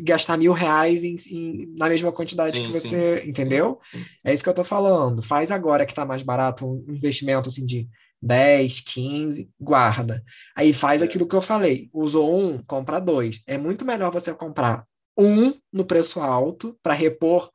[0.02, 3.22] gastar mil reais em, em, na mesma quantidade sim, que você.
[3.22, 3.28] Sim.
[3.30, 3.78] Entendeu?
[3.84, 4.04] Sim.
[4.24, 5.22] É isso que eu tô falando.
[5.22, 7.88] Faz agora que tá mais barato um investimento assim de
[8.20, 10.22] 10, 15, guarda.
[10.56, 11.04] Aí faz é.
[11.04, 11.88] aquilo que eu falei.
[11.92, 13.42] Usou um, compra dois.
[13.46, 14.84] É muito melhor você comprar
[15.16, 17.50] um no preço alto para repor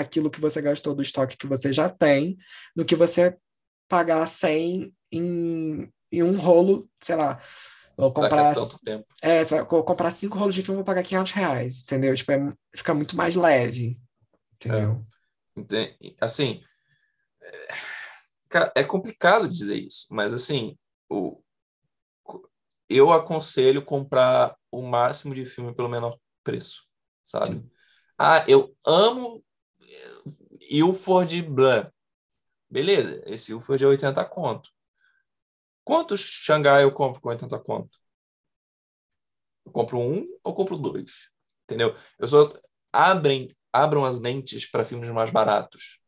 [0.00, 2.36] aquilo que você gastou do estoque que você já tem,
[2.74, 3.36] do que você
[3.88, 7.40] pagar 100 em, em um rolo, sei lá.
[7.96, 8.54] Vou comprar,
[9.22, 12.14] é, você vai comprar cinco rolos de filme, vou pagar 500 reais, entendeu?
[12.14, 14.00] Tipo, é, fica muito mais leve,
[14.54, 15.04] entendeu?
[15.72, 16.14] É.
[16.20, 16.62] Assim,
[18.76, 20.78] é complicado dizer isso, mas assim,
[21.10, 21.42] o,
[22.88, 26.84] eu aconselho comprar o máximo de filme pelo menor preço,
[27.24, 27.56] sabe?
[27.56, 27.70] Sim.
[28.16, 29.44] Ah, eu amo
[30.70, 31.90] Ilford Blanc.
[32.70, 34.70] Beleza, esse Ilford é 80 conto.
[35.84, 37.98] Quantos Xangai eu compro com 80 conto?
[39.64, 41.30] Eu compro um ou compro dois?
[41.64, 41.96] Entendeu?
[42.18, 42.52] Eu só
[42.92, 46.00] abrem, abram as mentes para filmes mais baratos.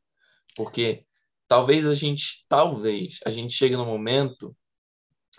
[0.54, 1.06] Porque
[1.48, 4.54] talvez a gente, talvez a gente chegue no momento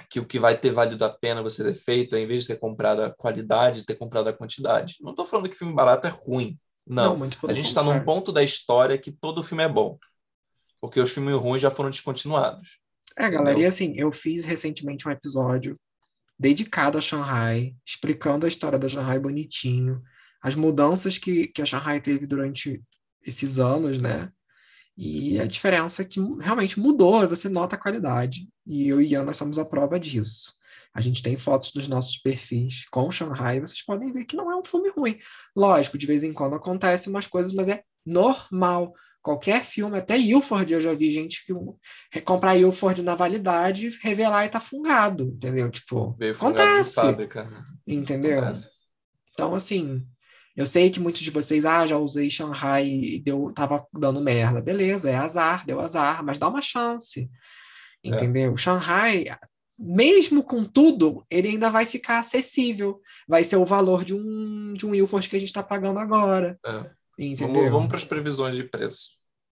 [0.10, 2.60] que o que vai ter valido a pena você ter feito, em vez de ter
[2.60, 4.98] comprado a qualidade, ter comprado a quantidade.
[5.02, 6.60] Não estou falando que filme barato é ruim.
[6.92, 9.98] Não, Não a gente está num ponto da história que todo filme é bom.
[10.82, 12.80] Porque os filmes ruins já foram descontinuados.
[13.18, 15.80] É, galera, e assim, eu fiz recentemente um episódio
[16.38, 20.02] dedicado a Shanghai, explicando a história da Shanghai bonitinho,
[20.42, 22.82] as mudanças que, que a Shanghai teve durante
[23.24, 24.30] esses anos, né?
[24.98, 28.50] E a diferença é que realmente mudou, você nota a qualidade.
[28.66, 30.54] E eu e Ian, nós somos a prova disso.
[30.94, 34.56] A gente tem fotos dos nossos perfis com Shanghai, vocês podem ver que não é
[34.56, 35.18] um filme ruim.
[35.56, 38.94] Lógico, de vez em quando acontecem umas coisas, mas é normal.
[39.22, 44.50] Qualquer filme, até Ilford, eu já vi gente que comprar Ilford na validade, revelar e
[44.50, 45.70] tá fungado, entendeu?
[45.70, 46.96] Tipo, Veio acontece.
[46.96, 47.64] Fábrica, né?
[47.86, 48.40] Entendeu?
[48.40, 48.70] Acontece.
[49.32, 50.06] Então, assim,
[50.56, 54.62] eu sei que muitos de vocês, ah, já usei Shanghai e deu, tava dando merda.
[54.62, 57.30] Beleza, é azar, deu azar, mas dá uma chance.
[58.04, 58.10] É.
[58.10, 58.54] Entendeu?
[58.54, 58.58] É.
[58.58, 59.26] Shanghai,
[59.82, 63.02] mesmo com tudo, ele ainda vai ficar acessível.
[63.28, 66.60] Vai ser o valor de um, de um Ilford que a gente está pagando agora.
[66.66, 66.92] É.
[67.36, 69.12] Vamos, vamos para as previsões de preço.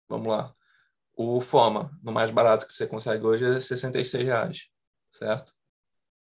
[0.09, 0.55] Vamos lá.
[1.15, 4.69] O Foma, no mais barato que você consegue hoje, é 66 reais,
[5.11, 5.53] certo?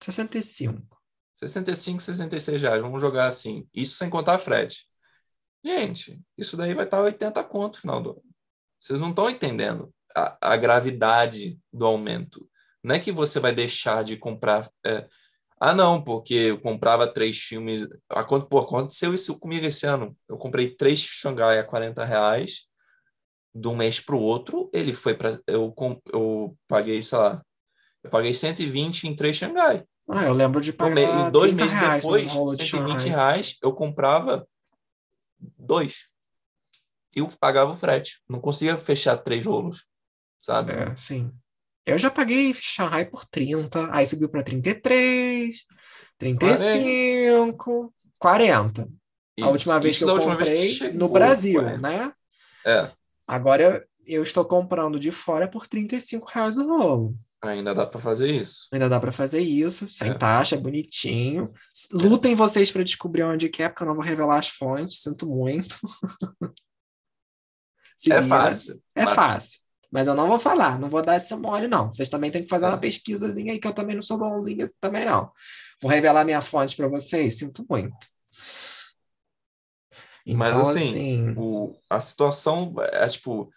[0.02, 1.02] 65.
[1.36, 2.82] 65, 66 reais.
[2.82, 3.68] Vamos jogar assim.
[3.74, 4.86] Isso sem contar a frete.
[5.64, 8.24] Gente, isso daí vai estar 80 conto no final do ano.
[8.80, 12.50] Vocês não estão entendendo a, a, gravidade do aumento.
[12.84, 14.70] Não é que você vai deixar de comprar.
[14.86, 15.08] É,
[15.60, 17.88] ah, não, porque eu comprava três filmes.
[18.50, 20.16] Pô, aconteceu isso comigo esse ano.
[20.28, 22.68] Eu comprei três Xangai a 40 reais.
[23.56, 25.40] De um mês para o outro, ele foi para.
[25.48, 25.74] Eu,
[26.12, 27.42] eu paguei, sei lá.
[28.04, 29.86] Eu paguei 120 em três Xangai.
[30.10, 31.28] Ah, eu lembro de pagar.
[31.28, 34.46] E dois meses depois, 120 de reais, eu comprava
[35.58, 36.10] dois.
[37.16, 38.22] E eu pagava o frete.
[38.28, 39.86] Não conseguia fechar três rolos,
[40.40, 40.74] sabe?
[40.74, 41.32] É, sim.
[41.86, 45.66] Eu já paguei Shanghai por 30, aí subiu para 33,
[46.18, 48.90] 35, 40.
[49.38, 49.48] Isso.
[49.48, 52.14] A última vez que eu comprei que no Brasil, né?
[52.66, 52.92] É.
[53.28, 57.14] Agora eu estou comprando de fora por 35 reais o rolo.
[57.42, 58.68] Ainda dá para fazer isso.
[58.72, 60.14] Ainda dá para fazer isso, sem é.
[60.14, 61.52] taxa, bonitinho.
[61.92, 65.76] Lutem vocês para descobrir onde é, porque eu não vou revelar as fontes, sinto muito.
[68.10, 68.82] é fácil.
[68.96, 69.14] É mas...
[69.14, 69.63] fácil.
[69.94, 71.94] Mas eu não vou falar, não vou dar esse mole, não.
[71.94, 75.06] Vocês também têm que fazer uma pesquisazinha aí, que eu também não sou bonzinho também,
[75.06, 75.32] não.
[75.80, 77.96] Vou revelar minha fonte para vocês, sinto muito.
[80.26, 81.36] Então, Mas assim, assim...
[81.38, 83.52] O, a situação é tipo.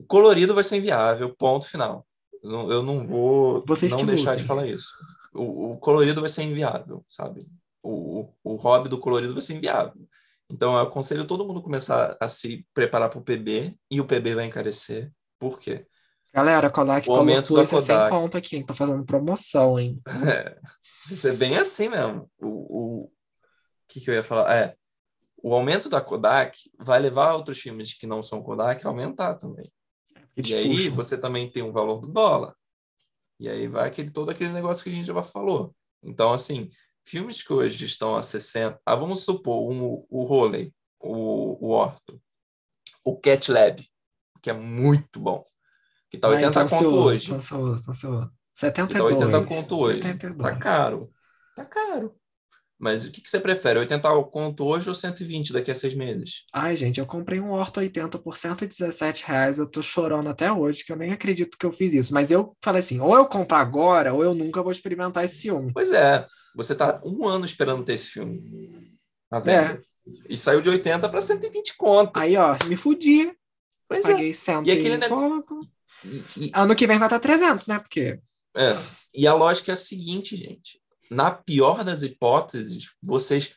[0.00, 2.04] O colorido vai ser inviável, ponto final.
[2.42, 4.42] Eu não, eu não vou Vocês não deixar lutem.
[4.42, 4.88] de falar isso.
[5.32, 7.46] O, o, colorido vai ser inviável, sabe?
[7.80, 10.08] O, o, o hobby do colorido vai ser inviável.
[10.50, 14.34] Então, eu aconselho todo mundo começar a se preparar para o PB e o PB
[14.34, 15.12] vai encarecer.
[15.38, 15.86] Por quê?
[16.32, 17.84] Galera, Kodak o aumento da Kodak.
[17.84, 20.00] sem conta aqui, Tô fazendo promoção, hein?
[20.26, 20.58] É,
[21.10, 22.30] isso é bem assim mesmo.
[22.38, 23.10] O, o
[23.88, 24.54] que, que eu ia falar?
[24.54, 24.74] É,
[25.42, 29.70] o aumento da Kodak vai levar outros filmes que não são Kodak a aumentar também.
[30.36, 30.94] Eles e aí puxam.
[30.94, 32.54] você também tem o valor do dólar.
[33.40, 35.74] E aí vai aquele, todo aquele negócio que a gente já falou.
[36.02, 36.70] Então, assim,
[37.08, 42.20] filmes que hoje estão a 60, ah, vamos supor, um, o Roley, o, o Orto,
[43.04, 43.84] o Cat Lab,
[44.42, 45.44] que é muito bom,
[46.10, 47.30] que tá 80 ah, conto hoje.
[47.30, 49.14] Tá, tá, tá, 72.
[49.14, 50.02] Que tá 80 conto hoje.
[50.02, 50.52] 72.
[50.52, 51.12] Tá caro.
[51.54, 52.17] Tá caro.
[52.78, 56.44] Mas o que, que você prefere, 80 conto hoje ou 120 daqui a seis meses?
[56.52, 60.84] Ai, gente, eu comprei um Horto 80 por 117 reais, eu tô chorando até hoje,
[60.84, 62.14] que eu nem acredito que eu fiz isso.
[62.14, 65.72] Mas eu falei assim, ou eu compro agora, ou eu nunca vou experimentar esse filme.
[65.72, 66.24] Pois é,
[66.54, 68.40] você tá um ano esperando ter esse filme.
[69.28, 69.72] Tá vendo?
[69.72, 69.80] É.
[70.28, 72.16] E saiu de 80 para 120 conto.
[72.16, 73.32] Aí, ó, me fudi.
[73.88, 74.12] Pois é.
[74.12, 74.34] Paguei é.
[74.34, 75.60] 100 e aquele e pouco.
[76.04, 76.50] E, e...
[76.54, 77.80] Ano que vem vai estar 300, né?
[77.80, 78.20] Porque...
[78.56, 78.76] É.
[79.12, 80.78] E a lógica é a seguinte, gente
[81.10, 83.56] na pior das hipóteses, vocês.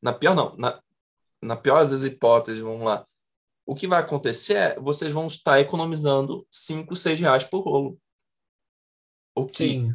[0.00, 0.56] Na pior, não.
[0.56, 0.80] Na,
[1.42, 3.06] na pior das hipóteses, vamos lá.
[3.64, 7.98] O que vai acontecer é vocês vão estar economizando 5, 6 reais por rolo.
[9.34, 9.90] O que, Sim.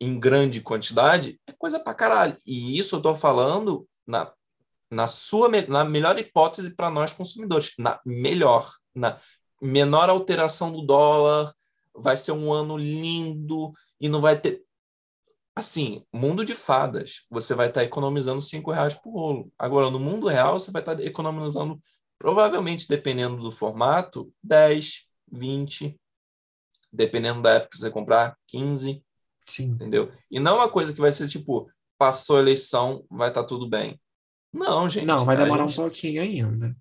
[0.00, 2.36] em grande quantidade, é coisa pra caralho.
[2.46, 4.32] E isso eu tô falando na,
[4.90, 7.72] na sua na melhor hipótese para nós consumidores.
[7.78, 8.70] Na melhor.
[8.94, 9.18] Na
[9.60, 11.54] menor alteração do dólar.
[11.96, 14.64] Vai ser um ano lindo e não vai ter
[15.54, 19.52] assim, mundo de fadas, você vai estar tá economizando cinco reais por rolo.
[19.58, 21.80] Agora, no mundo real, você vai estar tá economizando
[22.18, 25.98] Provavelmente, dependendo do formato, 10, 20,
[26.92, 29.04] dependendo da época que você comprar, 15.
[29.46, 29.64] Sim.
[29.72, 30.10] Entendeu?
[30.30, 33.46] E não é uma coisa que vai ser tipo, passou a eleição, vai estar tá
[33.46, 34.00] tudo bem.
[34.52, 35.04] Não, gente.
[35.04, 36.74] Não, vai demorar gente, um pouquinho ainda.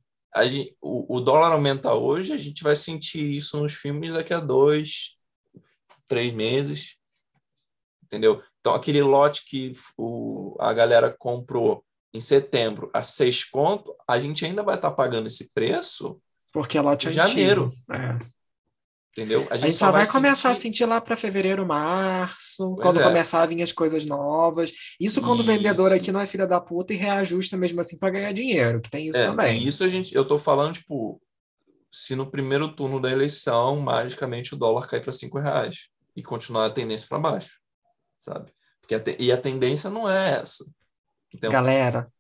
[0.43, 4.39] Gente, o, o dólar aumenta hoje, a gente vai sentir isso nos filmes daqui a
[4.39, 5.17] dois,
[6.07, 6.95] três meses.
[8.03, 8.41] Entendeu?
[8.63, 11.83] Então, aquele lote que o, a galera comprou
[12.13, 16.17] em setembro a seis conto, a gente ainda vai estar tá pagando esse preço
[16.53, 17.71] porque é lote em janeiro.
[17.91, 18.19] É.
[19.11, 19.41] Entendeu?
[19.41, 22.81] A gente, a gente só, vai, vai começar a sentir lá para fevereiro, março, pois
[22.81, 23.03] quando é.
[23.03, 24.71] começar a vir as coisas novas.
[24.99, 25.49] Isso quando isso.
[25.49, 28.81] o vendedor aqui não é filha da puta e reajusta mesmo assim para ganhar dinheiro,
[28.81, 29.67] que tem isso é, também.
[29.67, 31.21] Isso a gente, eu tô falando, tipo,
[31.91, 36.65] se no primeiro turno da eleição, magicamente o dólar cair para cinco reais e continuar
[36.65, 37.59] a tendência para baixo,
[38.23, 38.51] sabe?
[38.81, 40.65] Porque a e a tendência não é essa.
[41.33, 42.11] Então, galera,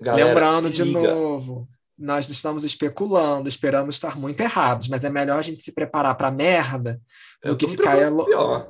[0.00, 1.14] galera, lembrando de liga.
[1.14, 6.16] novo, nós estamos especulando, esperamos estar muito errados, mas é melhor a gente se preparar
[6.16, 7.00] para merda
[7.42, 7.96] do que, ficar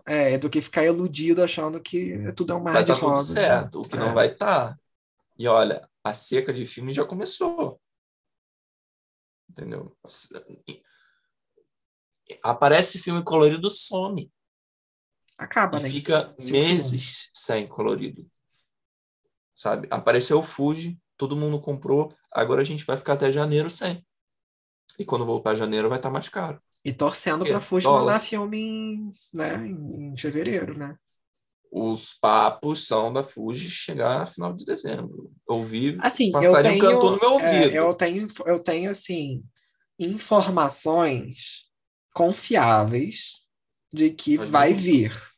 [0.06, 2.98] é, do que ficar iludido achando que tudo é um mar vai de tá.
[2.98, 3.22] Tudo né?
[3.22, 3.98] certo, o que é.
[3.98, 4.70] não vai estar.
[4.70, 4.78] Tá.
[5.38, 7.80] E olha, a seca de filme já começou.
[9.48, 9.96] Entendeu?
[12.42, 14.32] Aparece filme colorido, some.
[15.42, 15.90] Acaba, e né?
[15.90, 18.24] Fica meses sem colorido.
[19.54, 19.88] Sabe?
[19.90, 24.06] Apareceu o Fuji, todo mundo comprou, agora a gente vai ficar até janeiro sem.
[24.98, 26.62] E quando voltar janeiro vai estar tá mais caro.
[26.84, 30.96] E torcendo para Fuji mandar filme em, né, em fevereiro, né?
[31.70, 35.32] Os papos são da Fuji chegar final de dezembro.
[35.46, 37.74] Ouvi assim, passarinho tenho, cantou no meu é, ouvido.
[37.74, 39.42] É, eu tenho, eu tenho assim
[39.98, 41.70] informações
[42.12, 43.42] confiáveis
[43.92, 45.31] de que Mas vai vir.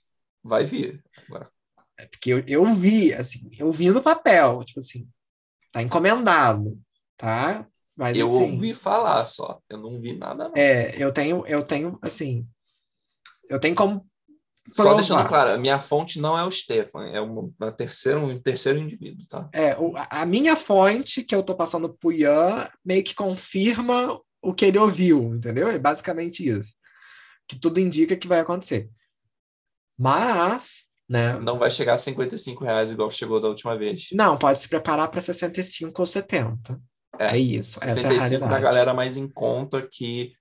[0.44, 1.02] Vai vir.
[1.26, 1.50] Agora.
[1.98, 5.08] É porque eu, eu vi, assim, eu vi no papel, tipo assim,
[5.74, 6.80] Tá encomendado,
[7.16, 7.66] tá?
[7.96, 10.48] Mas, eu assim, ouvi falar só, eu não vi nada.
[10.48, 10.52] Não.
[10.56, 12.46] É, eu tenho, eu tenho, assim,
[13.50, 14.06] eu tenho como
[14.72, 14.90] Provar.
[14.90, 18.40] Só deixando claro, a minha fonte não é o Stefan, é uma, uma terceira, um
[18.40, 19.48] terceiro indivíduo, tá?
[19.52, 24.54] É, o, a minha fonte, que eu tô passando pro Ian, meio que confirma o
[24.54, 25.68] que ele ouviu, entendeu?
[25.68, 26.74] É basicamente isso.
[27.46, 28.88] Que tudo indica que vai acontecer.
[29.98, 31.38] Mas né?
[31.40, 34.08] Não vai chegar a 55 reais igual chegou da última vez.
[34.12, 36.80] Não, pode se preparar para 65 ou 70.
[37.18, 37.78] É, é isso.
[37.78, 40.32] 65 essa é da galera mais em conta que.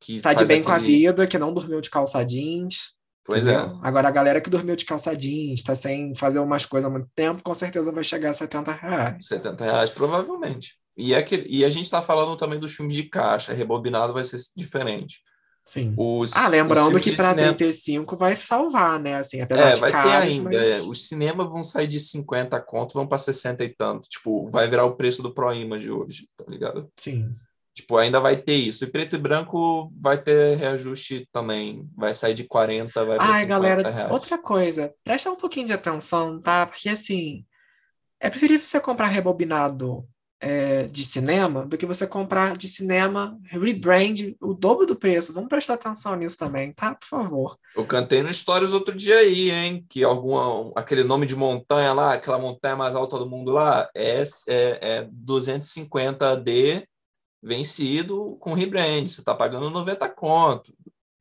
[0.00, 0.64] que tá de bem aquele...
[0.64, 2.94] com a vida, que não dormiu de calça jeans.
[3.24, 3.76] Pois entendeu?
[3.76, 3.88] é.
[3.88, 7.08] Agora, a galera que dormiu de calça jeans, tá sem fazer umas coisas há muito
[7.14, 9.26] tempo, com certeza vai chegar a 70 reais.
[9.26, 10.74] 70 reais, provavelmente.
[10.96, 14.24] E, é que, e a gente está falando também dos filmes de caixa, rebobinado vai
[14.24, 15.22] ser diferente.
[15.64, 15.94] Sim.
[15.96, 17.54] Os, ah, lembrando que para cinema...
[17.54, 19.16] 35 vai salvar, né?
[19.16, 20.42] Assim, apesar é, de vai caros, ter ainda.
[20.44, 20.56] Mas...
[20.56, 24.08] É, os cinemas vão sair de 50 conto, vão para 60 e tanto.
[24.08, 26.90] Tipo, vai virar o preço do Pro Image hoje, tá ligado?
[26.98, 27.34] Sim.
[27.74, 28.84] Tipo, ainda vai ter isso.
[28.84, 31.88] E preto e branco vai ter reajuste também.
[31.96, 34.12] Vai sair de 40, vai para 50 galera, reais.
[34.12, 34.94] outra coisa.
[35.02, 36.66] Presta um pouquinho de atenção, tá?
[36.66, 37.44] Porque, assim,
[38.20, 40.06] é preferível você comprar rebobinado
[40.40, 45.32] é, de cinema do que você comprar de cinema rebrand o dobro do preço.
[45.32, 46.94] Vamos prestar atenção nisso também, tá?
[46.94, 47.58] Por favor.
[47.74, 49.84] Eu cantei no Stories outro dia aí, hein?
[49.88, 54.22] Que alguma, aquele nome de montanha lá, aquela montanha mais alta do mundo lá, é,
[54.48, 56.84] é, é 250D
[57.42, 59.06] vencido com rebrand.
[59.06, 60.74] Você tá pagando 90 conto.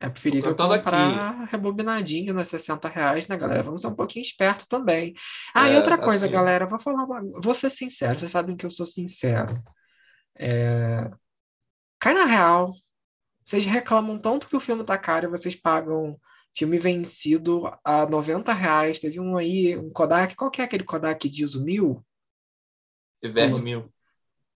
[0.03, 1.51] É preferível comprar aqui.
[1.51, 3.63] rebobinadinho nos 60 reais, né, galera?
[3.63, 5.13] Vamos ser um pouquinho esperto também.
[5.55, 6.33] Ah, é, e outra coisa, assim...
[6.33, 7.21] galera, vou falar uma...
[7.41, 9.63] Vou ser sincero, vocês sabem que eu sou sincero.
[10.37, 11.09] É...
[11.99, 12.73] Cai na real.
[13.45, 16.19] Vocês reclamam tanto que o filme tá caro e vocês pagam
[16.53, 18.99] filme vencido a 90 reais.
[18.99, 20.35] Teve um aí, um Kodak.
[20.35, 22.05] Qual que é aquele Kodak de uso mil?
[23.23, 23.93] Verme mil.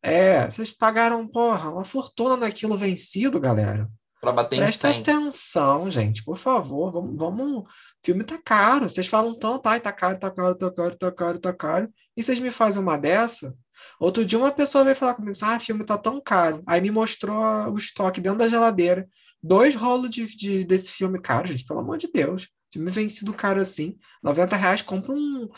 [0.03, 3.88] É, vocês pagaram, porra, uma fortuna naquilo vencido, galera
[4.21, 5.01] para bater Presta em 100.
[5.01, 7.59] atenção, gente, por favor, vamos, vamos.
[7.59, 7.67] O
[8.05, 8.89] filme tá caro.
[8.89, 11.89] Vocês falam tanto, ai, tá caro, tá caro, tá caro, tá caro, tá caro.
[12.17, 13.55] E vocês me fazem uma dessa?
[14.01, 16.62] Outro dia uma pessoa veio falar comigo, ah, filme tá tão caro.
[16.67, 17.39] Aí me mostrou
[17.71, 19.09] o estoque dentro da geladeira.
[19.43, 22.49] Dois rolos de, de, desse filme caro, gente, pelo amor de Deus.
[22.73, 23.97] Filme vencido caro assim.
[24.23, 25.49] 90 reais, compra um.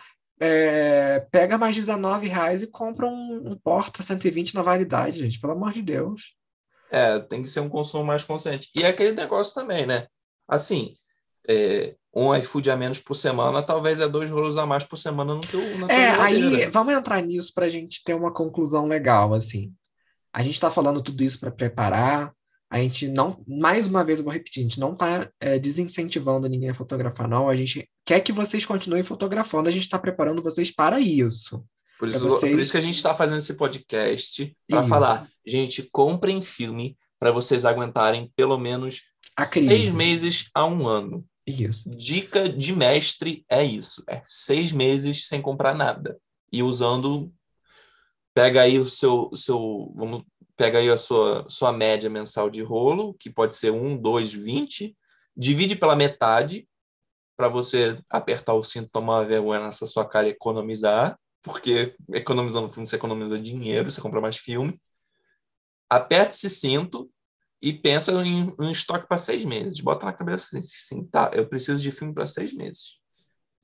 [0.40, 5.52] É, pega mais 19 reais e compra um, um Porta 120 na validade, gente, pelo
[5.52, 6.36] amor de Deus.
[6.90, 8.70] É, tem que ser um consumo mais consciente.
[8.74, 10.06] E é aquele negócio também, né?
[10.46, 10.94] Assim,
[11.48, 15.34] é, um iFood a menos por semana, talvez é dois rolos a mais por semana
[15.34, 19.34] no teu na É, aí vamos entrar nisso para a gente ter uma conclusão legal,
[19.34, 19.72] assim.
[20.32, 22.32] A gente está falando tudo isso para preparar.
[22.70, 26.46] A gente não, mais uma vez eu vou repetir, a gente não está é, desincentivando
[26.48, 27.48] ninguém a fotografar, não.
[27.48, 31.64] A gente quer que vocês continuem fotografando, a gente está preparando vocês para isso.
[31.98, 35.82] Por isso, vocês- por isso que a gente está fazendo esse podcast para falar, gente,
[35.92, 39.02] comprem filme para vocês aguentarem pelo menos
[39.68, 41.24] seis meses a um ano.
[41.46, 41.88] Isso.
[41.90, 46.18] Dica de mestre é isso: é seis meses sem comprar nada
[46.52, 47.32] e usando.
[48.34, 50.22] Pega aí o seu, o seu vamos
[50.56, 54.96] pega aí a sua, sua média mensal de rolo, que pode ser um, dois, vinte,
[55.36, 56.68] divide pela metade
[57.36, 61.16] para você apertar o cinto, tomar uma vergonha nessa sua cara e economizar,
[61.48, 64.80] porque economizando filme você economiza dinheiro, você compra mais filme.
[65.90, 67.10] Aperte esse cinto
[67.60, 69.80] e pensa em um estoque para seis meses.
[69.80, 72.98] Bota na cabeça assim, assim, tá, eu preciso de filme para seis meses.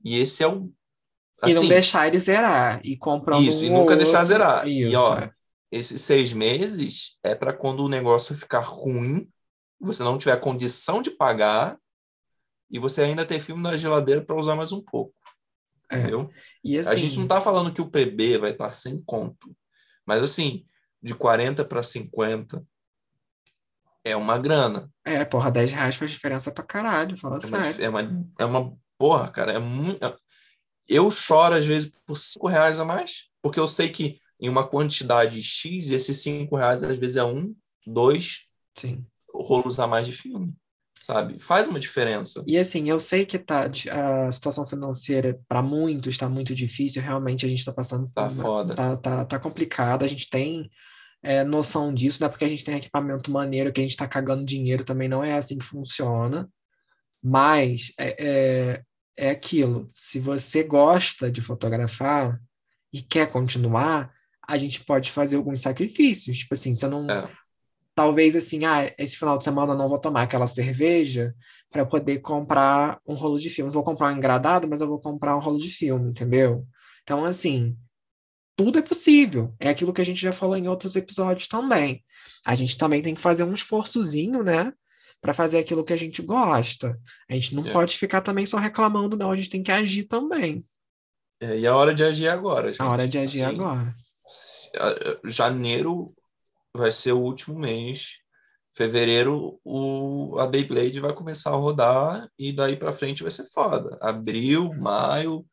[0.05, 0.73] E esse é o.
[1.45, 2.81] e não assim, deixar ele zerar.
[2.85, 4.35] E comprando Isso, um e nunca deixar outro.
[4.35, 4.67] zerar.
[4.69, 5.31] Isso, E, ó, é.
[5.71, 9.29] esses seis meses é para quando o negócio ficar ruim,
[9.81, 11.79] você não tiver condição de pagar
[12.71, 15.15] e você ainda ter filme na geladeira para usar mais um pouco.
[15.95, 16.01] É.
[16.01, 16.31] Entendeu?
[16.63, 19.55] E assim, A gente não tá falando que o PB vai estar sem conto,
[20.07, 20.65] mas assim,
[21.03, 22.65] de 40 para 50
[24.05, 24.91] é uma grana.
[25.05, 27.85] É, porra, 10 reais faz diferença pra caralho, fala É uma, sério.
[27.85, 29.99] é uma, é uma porra, cara, é muito.
[30.89, 34.67] Eu choro às vezes por 5 reais a mais, porque eu sei que em uma
[34.67, 37.55] quantidade X, esses 5 reais às vezes é um,
[37.87, 39.07] dois Sim.
[39.33, 40.55] rolos a mais de filme,
[41.05, 41.39] sabe?
[41.39, 42.43] Faz uma diferença.
[42.47, 47.45] E assim, eu sei que tá, a situação financeira para muitos está muito difícil, realmente
[47.45, 48.75] a gente está passando Tá por uma- foda.
[48.75, 50.71] tá, tá, tá complicado, a gente tem
[51.23, 54.07] é, noção disso, não é porque a gente tem equipamento maneiro que a gente está
[54.07, 56.47] cagando dinheiro, também não é assim que funciona,
[57.23, 58.83] mas é, é,
[59.17, 62.39] é aquilo, se você gosta de fotografar
[62.93, 64.13] e quer continuar,
[64.47, 67.25] a gente pode fazer alguns sacrifícios, tipo assim, você não, É.
[67.95, 71.35] talvez assim, ah, esse final de semana eu não vou tomar aquela cerveja
[71.71, 73.71] para poder comprar um rolo de filme.
[73.71, 76.67] Vou comprar um engradado, mas eu vou comprar um rolo de filme, entendeu?
[77.03, 77.77] Então, assim,
[78.57, 79.55] tudo é possível.
[79.59, 82.05] É aquilo que a gente já falou em outros episódios também.
[82.47, 84.73] A gente também tem que fazer um esforçozinho, né?
[85.21, 86.99] Para fazer aquilo que a gente gosta.
[87.29, 87.73] A gente não É.
[87.73, 89.31] pode ficar também só reclamando, não.
[89.31, 90.63] A gente tem que agir também.
[91.41, 92.83] É, e a hora de agir é agora, gente.
[92.83, 93.93] A hora de agir Assim, agora.
[95.25, 96.15] Janeiro
[96.77, 98.19] vai ser o último mês.
[98.73, 103.97] Fevereiro, o, a Beyblade vai começar a rodar e daí para frente vai ser foda.
[104.01, 105.47] Abril, maio,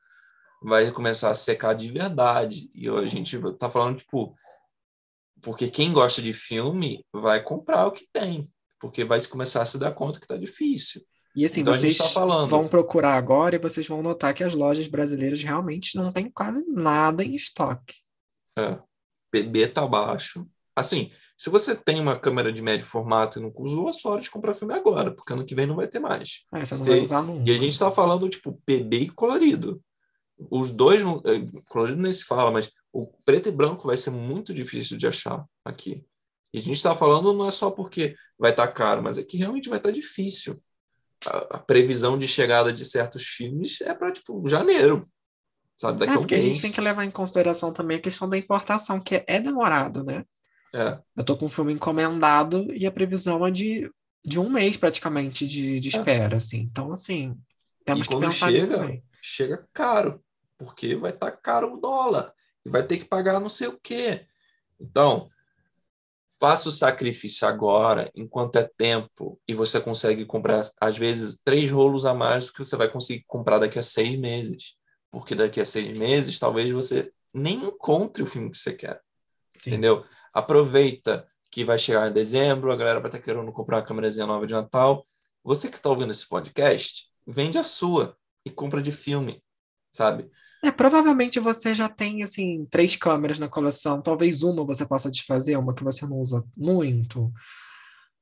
[0.63, 2.71] vai começar a secar de verdade.
[2.73, 4.35] E a gente tá falando, tipo,
[5.39, 9.77] porque quem gosta de filme vai comprar o que tem, porque vai começar a se
[9.77, 11.01] dar conta que tá difícil.
[11.35, 12.49] E assim, Então vocês tá falando.
[12.49, 16.65] vão procurar agora e vocês vão notar que as lojas brasileiras realmente não têm quase
[16.67, 17.95] nada em estoque.
[18.57, 18.79] É.
[19.31, 20.45] PB tá baixo.
[20.81, 24.29] Assim, se você tem uma câmera de médio formato e nunca usou, só hora de
[24.29, 26.45] comprar filme agora, porque ano que vem não vai ter mais.
[26.53, 27.49] É, você não vai usar nunca.
[27.49, 29.81] E a gente tá falando, tipo, PB e colorido.
[30.49, 34.09] Os dois, não- eh, colorido nem se fala, mas o preto e branco vai ser
[34.11, 36.03] muito difícil de achar aqui.
[36.53, 39.37] E a gente tá falando não é só porque vai estar caro, mas é que
[39.37, 40.61] realmente vai estar difícil.
[41.25, 45.07] A, a previsão de chegada de certos filmes é para, tipo, janeiro.
[45.79, 45.99] Sabe?
[45.99, 48.27] Daqui É, a um porque a gente tem que levar em consideração também a questão
[48.27, 50.25] da importação, que é demorado, né?
[50.73, 50.99] É.
[51.17, 53.91] Eu tô com o filme encomendado e a previsão é de,
[54.23, 56.59] de um mês praticamente de, de espera, assim.
[56.59, 57.37] Então, assim,
[57.83, 59.03] temos E que pensar nisso chega, também.
[59.21, 60.23] chega caro,
[60.57, 62.33] porque vai estar caro o dólar
[62.65, 64.25] e vai ter que pagar não sei o quê.
[64.79, 65.29] Então,
[66.39, 72.05] faça o sacrifício agora, enquanto é tempo, e você consegue comprar, às vezes, três rolos
[72.05, 74.75] a mais do que você vai conseguir comprar daqui a seis meses.
[75.11, 79.01] Porque daqui a seis meses, talvez você nem encontre o filme que você quer.
[79.59, 79.71] Sim.
[79.71, 80.03] Entendeu?
[80.33, 84.47] Aproveita que vai chegar em dezembro, a galera vai estar querendo comprar uma câmerazinha nova
[84.47, 85.05] de Natal.
[85.43, 88.15] Você que está ouvindo esse podcast, vende a sua
[88.45, 89.43] e compra de filme,
[89.91, 90.29] sabe?
[90.63, 94.01] É, provavelmente você já tem, assim, três câmeras na coleção.
[94.01, 97.31] Talvez uma você possa desfazer, uma que você não usa muito.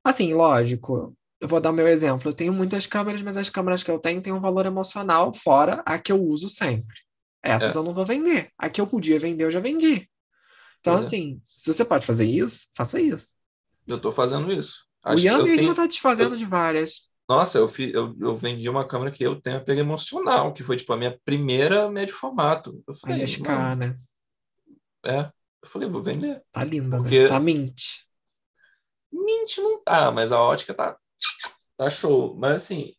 [0.03, 2.29] Assim, lógico, eu vou dar meu exemplo.
[2.29, 5.83] Eu tenho muitas câmeras, mas as câmeras que eu tenho têm um valor emocional fora
[5.85, 6.97] a que eu uso sempre.
[7.43, 7.79] Essas É.
[7.79, 8.49] eu não vou vender.
[8.57, 10.08] A que eu podia vender, eu já vendi.
[10.79, 11.07] Então, Pois é.
[11.07, 13.35] assim, se você pode fazer isso, faça isso.
[13.87, 14.85] Eu estou fazendo isso.
[15.05, 17.09] o Acho que Ian eu mesmo tenho- tá desfazendo de várias.
[17.27, 20.75] Nossa, eu, fi- eu, eu vendi uma câmera que eu tenho apego emocional, que foi
[20.75, 22.83] tipo a minha primeira médio formato.
[22.87, 23.95] Eu Aí falei, a SK, né?
[25.05, 25.31] é.
[25.61, 26.41] Eu falei, vou vender.
[26.51, 27.27] Tá linda, Porque- né?
[27.27, 28.05] Tá mint.
[29.11, 30.97] Mint não tá, mas a ótica tá,
[31.77, 32.35] tá show.
[32.37, 32.93] Mas assim,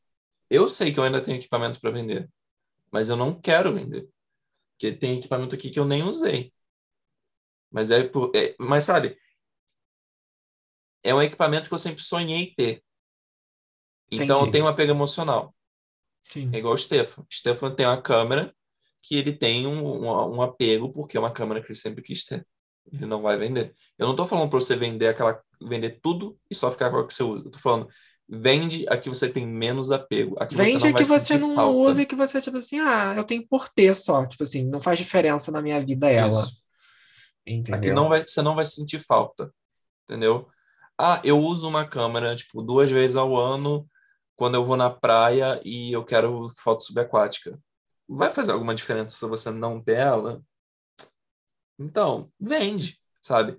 [0.48, 2.28] eu sei que eu ainda tenho equipamento para vender,
[2.90, 4.08] mas eu não quero vender.
[4.72, 6.52] Porque tem equipamento aqui que eu nem usei.
[7.70, 9.16] Mas é, por- é- mas sabe,
[11.02, 12.82] é um equipamento que eu sempre sonhei ter.
[14.10, 14.52] Então eu Entendi.
[14.52, 15.54] tenho um apego emocional.
[16.24, 16.50] Sim.
[16.52, 17.22] É igual o Stefan.
[17.22, 18.54] O Stefan tem uma câmera
[19.02, 22.24] que ele tem um, um, um apego porque é uma câmera que ele sempre quis
[22.24, 22.46] ter.
[22.92, 23.74] Ele não vai vender.
[23.98, 27.06] Eu não estou falando para você vender aquela vender tudo e só ficar com a
[27.06, 27.44] que você usa.
[27.46, 27.88] Eu tô falando
[28.32, 30.36] vende a que você tem menos apego.
[30.40, 31.72] A que Vende você não a que você não falta.
[31.78, 34.24] usa e que você, tipo assim, ah, eu tenho por ter só.
[34.26, 36.40] Tipo assim, não faz diferença na minha vida ela.
[36.40, 36.60] Isso.
[37.50, 37.80] Entendeu?
[37.80, 39.52] que não vai, você não vai sentir falta.
[40.04, 40.48] Entendeu?
[40.98, 43.88] Ah, eu uso uma câmera, tipo, duas vezes ao ano
[44.36, 47.58] quando eu vou na praia e eu quero foto subaquática.
[48.08, 50.42] Vai fazer alguma diferença se você não ter ela?
[51.78, 53.56] Então, vende, sabe?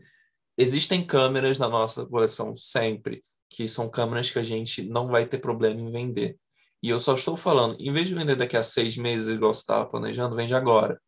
[0.58, 5.40] Existem câmeras na nossa coleção sempre, que são câmeras que a gente não vai ter
[5.40, 6.38] problema em vender.
[6.84, 9.62] E eu só estou falando, em vez de vender daqui a seis meses, igual você
[9.62, 11.00] estava planejando, vende agora,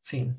[0.00, 0.34] Sim.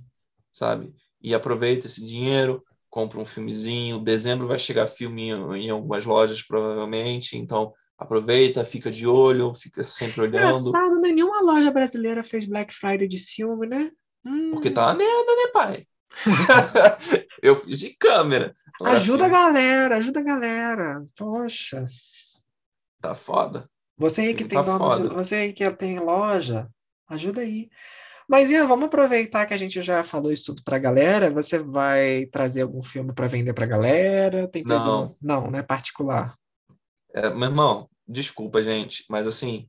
[0.51, 0.93] sabe?
[1.25, 3.99] E aproveita esse dinheiro, compra um filmezinho.
[3.99, 7.35] Dezembro vai chegar filme em, em algumas lojas, provavelmente.
[7.35, 10.37] Então, aproveita, fica de olho, fica sempre olhando.
[10.37, 11.09] Engraçado, né?
[11.09, 13.89] Nenhuma loja brasileira fez Black Friday de filme, né?
[14.23, 15.87] Hum, Porque tá uma merda, né, pai?
[17.41, 18.53] eu fiz de câmera.
[18.83, 21.03] Ajuda a galera, ajuda a galera.
[21.15, 21.85] Poxa.
[23.01, 23.67] Tá foda.
[23.97, 26.69] Você aí que Filme tem tá dono você aí que tem loja,
[27.09, 27.67] ajuda aí.
[28.27, 31.29] Mas Ian, vamos aproveitar que a gente já falou isso tudo pra galera.
[31.29, 34.47] Você vai trazer algum filme pra vender pra galera?
[34.47, 35.15] Tem previsão?
[35.21, 35.61] Não, né?
[35.61, 36.33] Particular.
[37.13, 39.67] É, meu irmão, desculpa, gente, mas assim,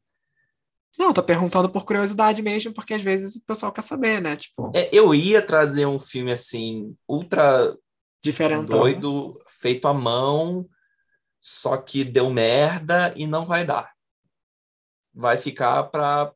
[0.99, 4.37] Não, tô perguntando por curiosidade mesmo, porque às vezes o pessoal quer saber, né?
[4.37, 7.77] Tipo, é, eu ia trazer um filme assim, ultra
[8.23, 8.81] diferentão.
[8.81, 10.67] doido, feito à mão,
[11.41, 13.93] só que deu merda e não vai dar.
[15.15, 16.33] Vai ficar para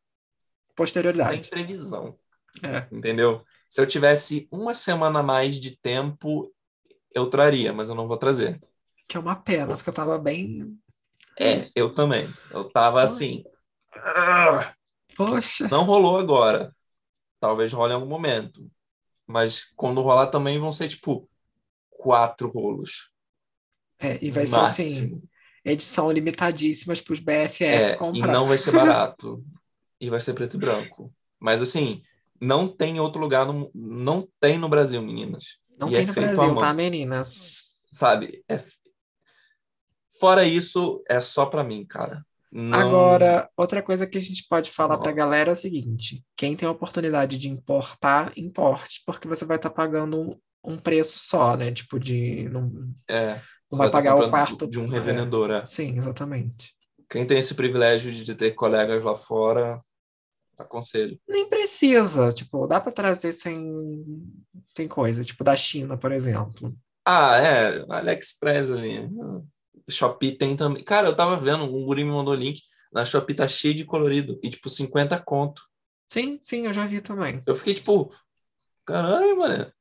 [0.87, 1.51] sem Posterioridade.
[1.51, 2.19] previsão,
[2.63, 2.87] É.
[2.93, 3.45] entendeu?
[3.69, 6.53] Se eu tivesse uma semana a mais de tempo,
[7.15, 8.61] eu traria, mas eu não vou trazer.
[9.09, 10.79] Que é uma pena, porque eu tava bem.
[11.41, 12.33] É, eu também.
[12.51, 13.45] Eu tava assim.
[15.17, 15.69] Poxa.
[15.69, 16.75] Não rolou agora.
[17.41, 18.71] Talvez role em algum momento.
[19.27, 21.29] Mas quando rolar também vão ser tipo
[21.89, 23.11] quatro rolos.
[23.99, 25.23] É, e vai no ser assim, máximo.
[25.65, 28.33] edição limitadíssimas pros BFF É, e comprar.
[28.33, 29.45] não vai ser barato.
[30.01, 31.13] e vai ser preto e branco.
[31.39, 32.03] Mas assim,
[32.41, 35.59] não tem outro lugar, no, não tem no Brasil, meninas.
[35.79, 37.63] Não E tem é no Brasil, tá, meninas?
[37.93, 38.43] Sabe?
[38.49, 38.63] É...
[40.19, 42.25] Fora isso, é só pra mim, cara.
[42.53, 42.79] Não...
[42.79, 45.03] Agora, outra coisa que a gente pode falar Não.
[45.03, 49.57] pra galera é o seguinte: quem tem a oportunidade de importar, importe, porque você vai
[49.57, 51.71] estar pagando um, preço só, né?
[51.73, 52.49] Tipo, de.
[52.49, 52.71] Não,
[53.09, 53.41] É,
[53.71, 54.69] você vai tá pagar o comprando quarto.
[54.69, 54.91] de um É.
[54.91, 55.51] revendedor.
[55.53, 55.65] é.
[55.65, 56.75] Sim, exatamente.
[57.09, 59.81] Quem tem esse privilégio de ter colegas lá fora,
[60.63, 61.19] aconselho.
[61.29, 64.05] Nem precisa, tipo, dá pra trazer sem.
[64.75, 66.75] Tem coisa, tipo, da China, por exemplo.
[67.07, 69.09] Ah, é, AliExpress ali.
[69.89, 70.85] Shopee tem também.
[70.85, 72.61] Cara, eu tava vendo, um guri me mandou o link.
[72.93, 74.39] Na Shopee tá cheio de colorido.
[74.43, 75.63] E, tipo, 50 conto.
[76.09, 77.41] Sim, sim, eu já vi também.
[77.47, 78.13] Eu fiquei, tipo,
[78.85, 79.73] caralho, mano.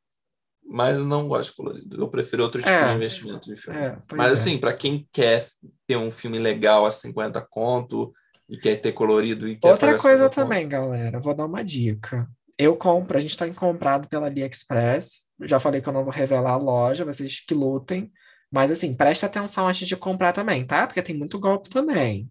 [0.72, 2.00] Mas não gosto de colorido.
[2.02, 2.90] Eu prefiro outro tipo É.
[2.90, 3.80] de investimento de filme.
[3.80, 4.34] É, Mas, é.
[4.34, 5.48] assim, pra quem quer
[5.88, 8.14] ter um filme legal a 50 conto
[8.50, 11.64] e quer ter colorido e quer Outra coisa 50 conto, também, galera, vou dar uma
[11.64, 12.28] dica.
[12.58, 15.26] Eu compro, a gente está comprado pela AliExpress.
[15.44, 18.12] Já falei que eu não vou revelar a loja, vocês que lutem.
[18.52, 20.88] Mas assim, preste atenção antes de comprar também, tá?
[20.88, 22.28] Porque tem muito golpe também.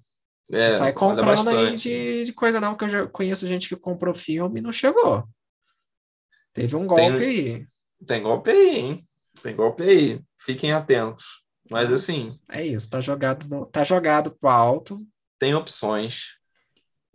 [0.50, 4.14] É, Sai comprando aí de, de coisa não, que eu já conheço gente que comprou
[4.14, 5.24] filme e não chegou.
[6.52, 7.66] Teve um golpe aí.
[8.06, 9.04] Tem golpe aí, hein?
[9.42, 10.20] Tem golpe aí.
[10.40, 11.42] Fiquem atentos.
[11.70, 11.94] Mas, Ah.
[11.94, 15.06] assim, É isso, tá jogado, tá jogado pro alto,
[15.38, 16.36] tem opções.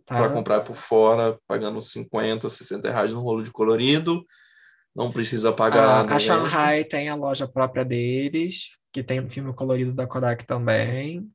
[0.06, 0.16] tá?
[0.16, 4.24] para comprar por fora, pagando 50, 60 reais no rolo de colorido.
[4.94, 5.88] Não precisa pagar.
[5.88, 6.18] A, a né?
[6.18, 11.28] Shanghai tem a loja própria deles, que tem o filme colorido da Kodak também.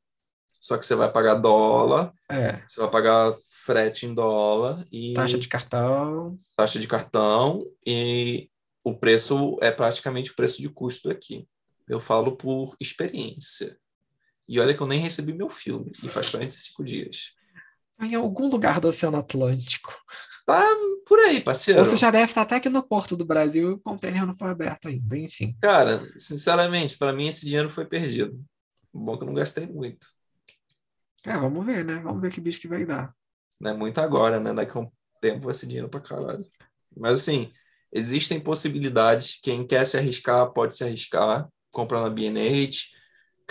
[0.60, 3.34] Só que você vai pagar dólar, É, você vai pagar
[3.64, 6.38] frete em dólar e taxa de cartão.
[6.56, 8.50] taxa de cartão e
[8.84, 11.46] o preço é praticamente o preço de custo aqui.
[11.88, 13.76] Eu falo por experiência.
[14.50, 17.34] E olha que eu nem recebi meu filme, e faz 45 dias.
[18.00, 19.96] Em algum lugar do Oceano Atlântico.
[21.06, 21.78] Por aí, parceiro.
[21.78, 24.34] Ou você já deve estar até aqui no Porto do Brasil e o container não
[24.34, 25.56] foi aberto ainda, enfim.
[25.62, 28.44] Cara, sinceramente, para mim esse dinheiro foi perdido.
[28.92, 30.08] Bom que eu não gastei muito.
[31.24, 32.00] É, vamos ver, né?
[32.02, 33.14] Vamos ver que bicho que vai dar.
[33.60, 34.52] Não é muito agora, né?
[34.52, 34.90] Daqui a um
[35.20, 36.44] tempo vai ser dinheiro pra caralho.
[36.96, 37.52] Mas assim,
[37.92, 39.38] existem possibilidades.
[39.40, 41.48] Quem quer se arriscar, pode se arriscar.
[41.70, 42.10] Comprar na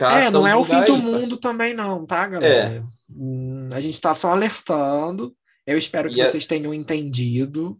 [0.01, 1.37] É, não é o fim do aí, mundo parceiro.
[1.37, 2.83] também não, tá, galera?
[3.09, 5.35] Hum, a gente tá só alertando.
[5.65, 7.79] Eu espero que E é- vocês tenham entendido.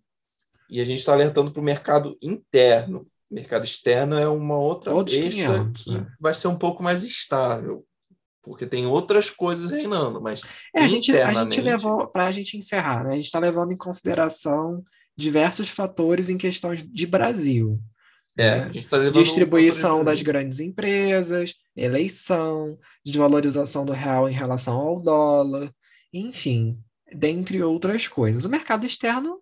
[0.70, 3.08] E a gente está alertando para o mercado interno.
[3.30, 6.08] O mercado externo é uma outra besta 500, que né?
[6.20, 7.86] vai ser um pouco mais estável.
[8.42, 10.42] Porque tem outras coisas reinando, mas
[10.76, 13.12] É, a gente, a gente levou, para a gente encerrar, né?
[13.12, 14.84] A gente está levando em consideração
[15.16, 17.80] diversos fatores em questões de Brasil.
[18.40, 18.66] É, né?
[18.66, 24.78] a gente tá levando Distribuição o das grandes empresas, eleição, desvalorização do real em relação
[24.78, 25.74] ao dólar,
[26.14, 26.80] enfim,
[27.14, 28.46] dentre outras coisas.
[28.46, 29.42] O mercado externo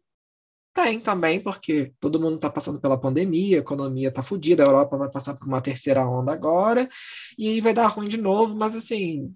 [0.74, 4.98] tem também, porque todo mundo está passando pela pandemia, a economia está fodida, a Europa
[4.98, 6.90] vai passar por uma terceira onda agora,
[7.38, 9.32] e aí vai dar ruim de novo, mas assim.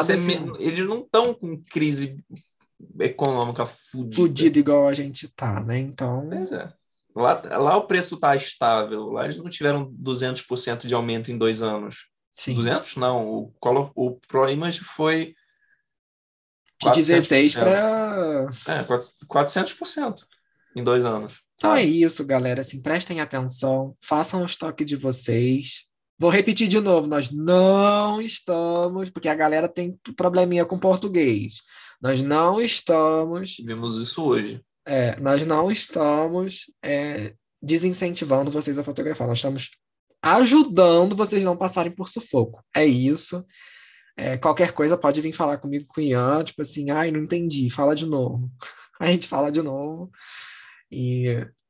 [0.00, 2.24] Ser assim, Eles não estão com crise
[3.00, 4.16] econômica fudida.
[4.16, 5.78] fudido igual a gente tá, né?
[5.78, 6.72] Então, Pois é.
[7.18, 9.10] Lá, lá o preço está estável.
[9.10, 12.06] Lá eles não tiveram 200% de aumento em dois anos.
[12.36, 12.54] sim.
[12.54, 12.96] 200?
[12.96, 13.28] Não.
[13.28, 15.34] O, Color, o Pro Image foi
[16.82, 17.58] De 16 400%.
[17.58, 18.46] para.
[18.68, 18.84] É,
[19.26, 20.14] 400%
[20.76, 21.40] em dois anos.
[21.54, 22.60] Então é isso, galera.
[22.60, 25.86] Assim, prestem atenção, façam o estoque de vocês.
[26.18, 31.62] Vou repetir de novo: nós não estamos, porque a galera tem probleminha com português.
[32.00, 34.62] Nós não estamos, Vimos isso hoje.
[34.88, 39.28] É, nós não estamos é, desincentivando vocês a fotografar.
[39.28, 39.70] Nós estamos
[40.22, 42.64] ajudando vocês não passarem por sufoco.
[42.74, 43.44] É isso.
[44.16, 47.70] É, qualquer coisa pode vir falar comigo com o Ian, tipo assim, ai, não entendi,
[47.70, 48.50] fala de novo.
[48.98, 50.10] A gente fala de novo.
[50.90, 51.26] E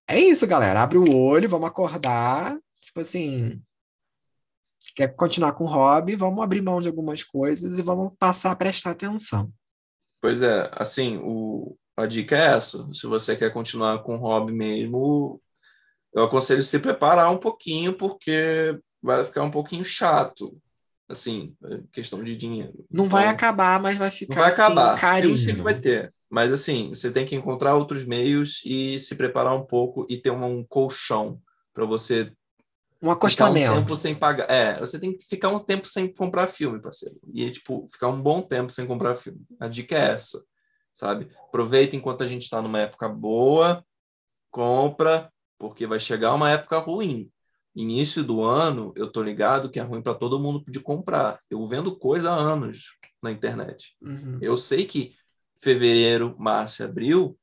[0.09, 0.83] é isso, galera.
[0.83, 2.57] Abre o olho, vamos acordar.
[2.81, 3.61] Tipo assim,
[4.95, 8.57] quer continuar com o hobby, vamos abrir mão de algumas coisas e vamos passar a
[8.57, 9.53] prestar atenção.
[10.21, 12.89] Pois é, assim, o, a dica é essa.
[12.93, 15.41] Se você quer continuar com o hobby mesmo,
[16.15, 20.57] eu aconselho se preparar um pouquinho, porque vai ficar um pouquinho chato.
[21.09, 22.85] Assim, é questão de dinheiro.
[22.91, 24.91] Não vai Então, acabar, mas vai ficar Não vai acabar.
[24.93, 25.23] assim, carinho.
[25.23, 26.13] Filme sempre vai ter.
[26.31, 30.31] Mas assim, você tem que encontrar outros meios e se preparar um pouco e ter
[30.31, 31.41] um, um colchão
[31.73, 33.75] para você Um ficar um acostamento.
[33.75, 34.51] tempo sem pagar.
[34.51, 37.17] É, você tem que ficar um tempo sem comprar filme, parceiro.
[37.33, 39.41] E tipo, ficar um bom tempo sem comprar filme.
[39.59, 40.43] A dica é essa,
[40.99, 41.31] sabe?
[41.47, 43.85] Aproveita enquanto a gente está numa época boa,
[44.51, 47.31] compra, porque vai chegar uma época ruim.
[47.75, 51.39] Início do ano, eu tô ligado que é ruim para todo mundo de comprar.
[51.49, 53.97] Eu vendo coisa há anos na internet.
[54.03, 54.39] Uhum.
[54.43, 55.15] Eu sei que
[55.63, 57.39] fevereiro, março e abril,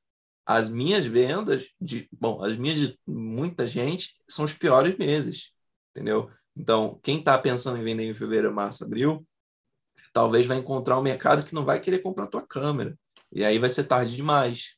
[0.45, 5.53] as minhas vendas de, bom, as minhas de muita gente são os piores meses,
[5.91, 6.29] entendeu?
[6.57, 9.25] Então, quem está pensando em vender em fevereiro, março, abril,
[10.11, 12.97] talvez vai encontrar um mercado que não vai querer comprar tua câmera.
[13.35, 14.75] E aí vai ser tarde demais,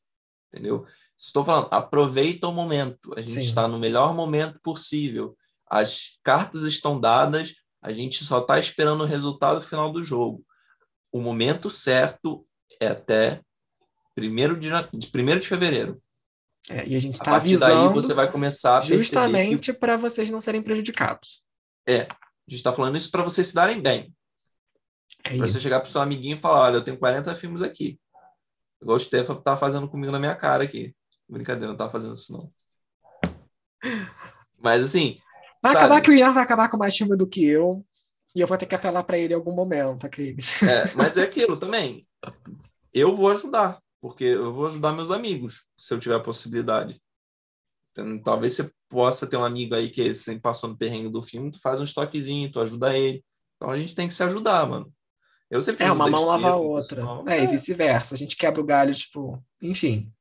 [0.51, 0.83] entendeu?
[1.15, 3.13] Estou falando, aproveita o momento.
[3.15, 3.39] A gente Sim.
[3.39, 5.37] está no melhor momento possível.
[5.69, 10.43] As cartas estão dadas, a gente só está esperando o resultado final do jogo.
[11.11, 12.47] O momento certo
[12.81, 13.41] é até
[14.17, 16.01] 1 de, de, 1 de fevereiro.
[16.69, 19.03] É, e a gente A está partir daí avisando você vai começar a perceber que
[19.03, 21.43] justamente para vocês não serem prejudicados.
[21.87, 24.13] a gente está falando isso para vocês se darem bem.
[25.23, 27.99] É Para você chegar para seu amiguinho e falar, olha, eu tenho 40 filmes aqui.
[28.81, 30.95] Igual o Stefan tá fazendo comigo na minha cara aqui.
[31.27, 32.51] Brincadeira, não tá fazendo isso não.
[34.59, 35.19] Mas assim,
[35.61, 35.85] Vai sabe?
[35.85, 37.85] acabar que o Ian vai acabar com mais filme do que eu.
[38.35, 40.63] E eu vou ter que apelar para ele em algum momento, acredito.
[40.63, 42.07] É, mas é aquilo também.
[42.93, 47.01] Eu vou ajudar, porque eu vou ajudar meus amigos, se eu tiver a possibilidade.
[47.91, 51.51] Então, talvez você possa ter um amigo aí que sempre passou no perrengue do filme,
[51.51, 53.23] tu faz um estoquezinho, tu ajuda ele.
[53.55, 54.93] Então a gente tem que se ajudar, mano.
[55.49, 56.97] Eu sempre É, uma mão lava a outra.
[56.97, 57.23] pessoal.
[57.27, 58.15] É, e vice-versa.
[58.15, 60.11] A gente quebra o galho, tipo, enfim.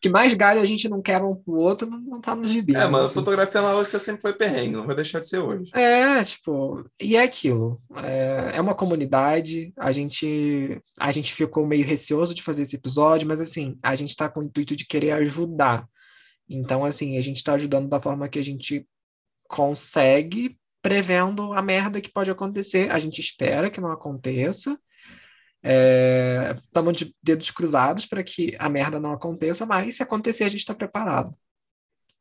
[0.00, 2.74] Que mais galho a gente não quebra um pro outro, não, não tá no gibi.
[2.74, 3.14] É, mas, mano, assim.
[3.14, 5.70] fotografia analógica sempre foi perrengue, não vai deixar de ser hoje.
[5.74, 7.78] É, tipo, e é aquilo.
[7.96, 13.26] É, é uma comunidade, a gente, a gente ficou meio receoso de fazer esse episódio,
[13.26, 15.86] mas assim, a gente tá com o intuito de querer ajudar.
[16.48, 18.86] Então, assim, a gente tá ajudando da forma que a gente
[19.48, 22.90] consegue, prevendo a merda que pode acontecer.
[22.90, 24.78] A gente espera que não aconteça.
[26.62, 30.60] Estamos de dedos cruzados para que a merda não aconteça, mas se acontecer, a gente
[30.60, 31.34] está preparado.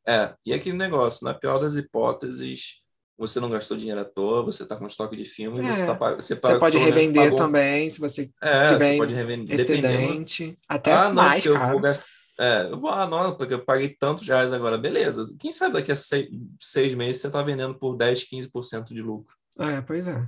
[0.07, 2.75] É, e aquele negócio, na pior das hipóteses,
[3.17, 5.93] você não gastou dinheiro à toa, você tá com estoque de filme, É, você, tá,
[5.93, 9.91] você, Você pa- pode revender pagou- também, se você É, tiver você pode revender, dependendo.
[9.91, 11.71] excedente, até Ah, não, mais, cara.
[11.73, 12.05] vou gastar.
[12.39, 14.77] É, eu vou, ah, não, porque eu paguei tantos reais agora.
[14.77, 15.35] Beleza.
[15.39, 16.29] Quem sabe daqui a seis,
[16.59, 19.35] seis meses você tá vendendo por 10, 15% de lucro.
[19.59, 20.27] É, pois é.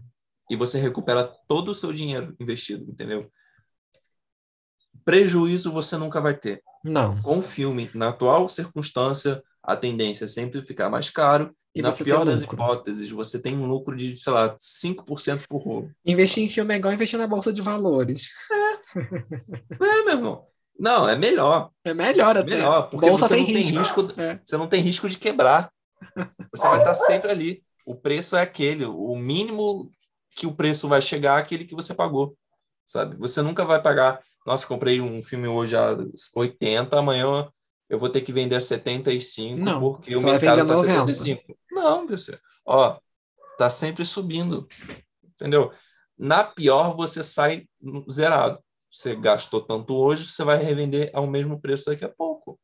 [0.50, 3.32] E você recupera todo o seu dinheiro investido, entendeu?
[5.04, 6.62] Prejuízo você nunca vai ter.
[6.84, 7.20] Não.
[7.22, 11.56] Com o filme, na atual circunstância, a tendência é sempre ficar mais caro.
[11.74, 15.64] E, E na pior das hipóteses, você tem um lucro de, sei lá, 5% por
[15.64, 15.92] rolo.
[16.06, 18.30] Investir em filme é igual investir na bolsa de valores.
[18.52, 18.96] É,
[20.06, 20.48] meu irmão.
[20.80, 21.70] Não, é melhor.
[21.84, 22.50] É melhor É até.
[22.50, 23.80] melhor, porque bolsa você não tem risco.
[24.02, 24.40] risco É.
[24.46, 25.72] você não tem risco de quebrar.
[26.54, 27.64] Você vai estar sempre ali.
[27.86, 29.90] O preço é aquele, o mínimo
[30.32, 32.36] que o preço vai chegar é aquele que você pagou,
[32.86, 33.16] sabe?
[33.18, 35.98] Você nunca vai pagar nossa, comprei um filme hoje a
[36.36, 37.50] 80, amanhã
[37.90, 41.14] eu vou ter que vender a 75 Não, porque o você mercado tá 90.
[41.16, 41.58] 75.
[41.72, 42.40] Não, meu senhor.
[42.64, 43.00] Ó,
[43.58, 44.68] tá sempre subindo.
[45.24, 45.72] Entendeu?
[46.18, 47.68] Na pior, você sai
[48.12, 48.60] zerado.
[48.96, 52.58] Você gastou tanto hoje, você vai revender ao mesmo preço daqui a pouco.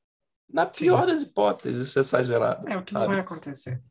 [0.49, 0.85] Na Sim.
[0.85, 2.69] pior das hipóteses, você sai zerado.
[2.69, 3.13] É o que não sabe?
[3.13, 3.83] vai acontecer.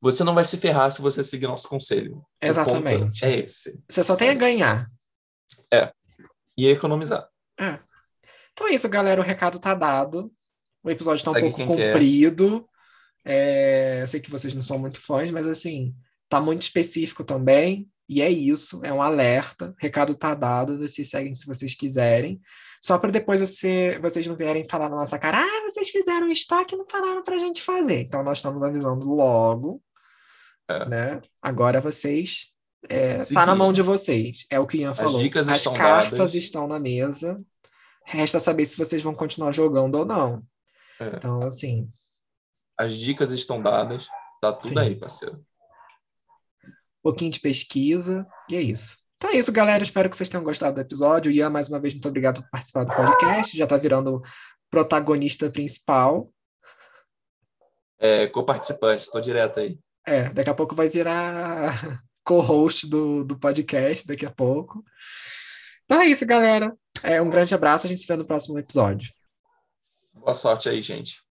[0.00, 2.24] Você não vai se ferrar se você seguir nosso conselho.
[2.40, 3.24] Exatamente.
[3.24, 3.82] É esse.
[3.88, 4.88] Você só tem a ganhar.
[6.56, 7.28] E economizar.
[7.58, 7.80] É.
[8.52, 9.20] Então é isso, galera.
[9.20, 10.32] O recado tá dado.
[10.84, 12.68] O episódio tá um Segue pouco comprido.
[13.24, 15.96] É, eu sei que vocês não são muito fãs, mas assim,
[16.28, 17.90] tá muito específico também.
[18.08, 19.74] E é isso, é um alerta.
[19.78, 22.40] Recado tá dado, vocês seguem se vocês quiserem.
[22.80, 26.74] Só para depois você- vocês não vierem falar na nossa cara, ah, vocês fizeram estoque
[26.74, 28.00] e não falaram pra gente fazer.
[28.00, 29.82] Então nós estamos avisando logo.
[30.68, 30.84] É.
[30.88, 31.20] Né?
[31.42, 32.52] Agora vocês.
[32.88, 34.46] É, tá na mão de vocês.
[34.48, 35.18] É o que Ian falou.
[35.18, 36.34] dicas As estão cartas dadas.
[36.34, 37.42] estão na mesa.
[38.06, 40.42] Resta saber se vocês vão continuar jogando ou não.
[41.00, 41.08] É.
[41.08, 41.88] Então, assim,
[42.78, 44.06] As dicas estão dadas.
[44.40, 44.78] Tá tudo Sim.
[44.78, 45.44] aí, parceiro.
[46.98, 48.98] Um pouquinho de pesquisa, e é isso.
[49.16, 49.82] Então é isso, galera.
[49.82, 51.32] Espero que vocês tenham gostado do episódio.
[51.32, 53.56] Ian, mais uma vez, muito obrigado por participar do podcast.
[53.56, 54.22] Já tá virando
[54.70, 56.30] protagonista principal.
[57.98, 59.78] É, co-participante, tô direto aí.
[60.06, 61.74] É, daqui a pouco vai virar
[62.24, 64.84] co-host do, do podcast, daqui a pouco.
[65.84, 66.72] Então é isso, galera.
[67.02, 67.86] É, um grande abraço.
[67.86, 69.10] A gente se vê no próximo episódio.
[70.12, 71.20] Boa sorte aí, gente.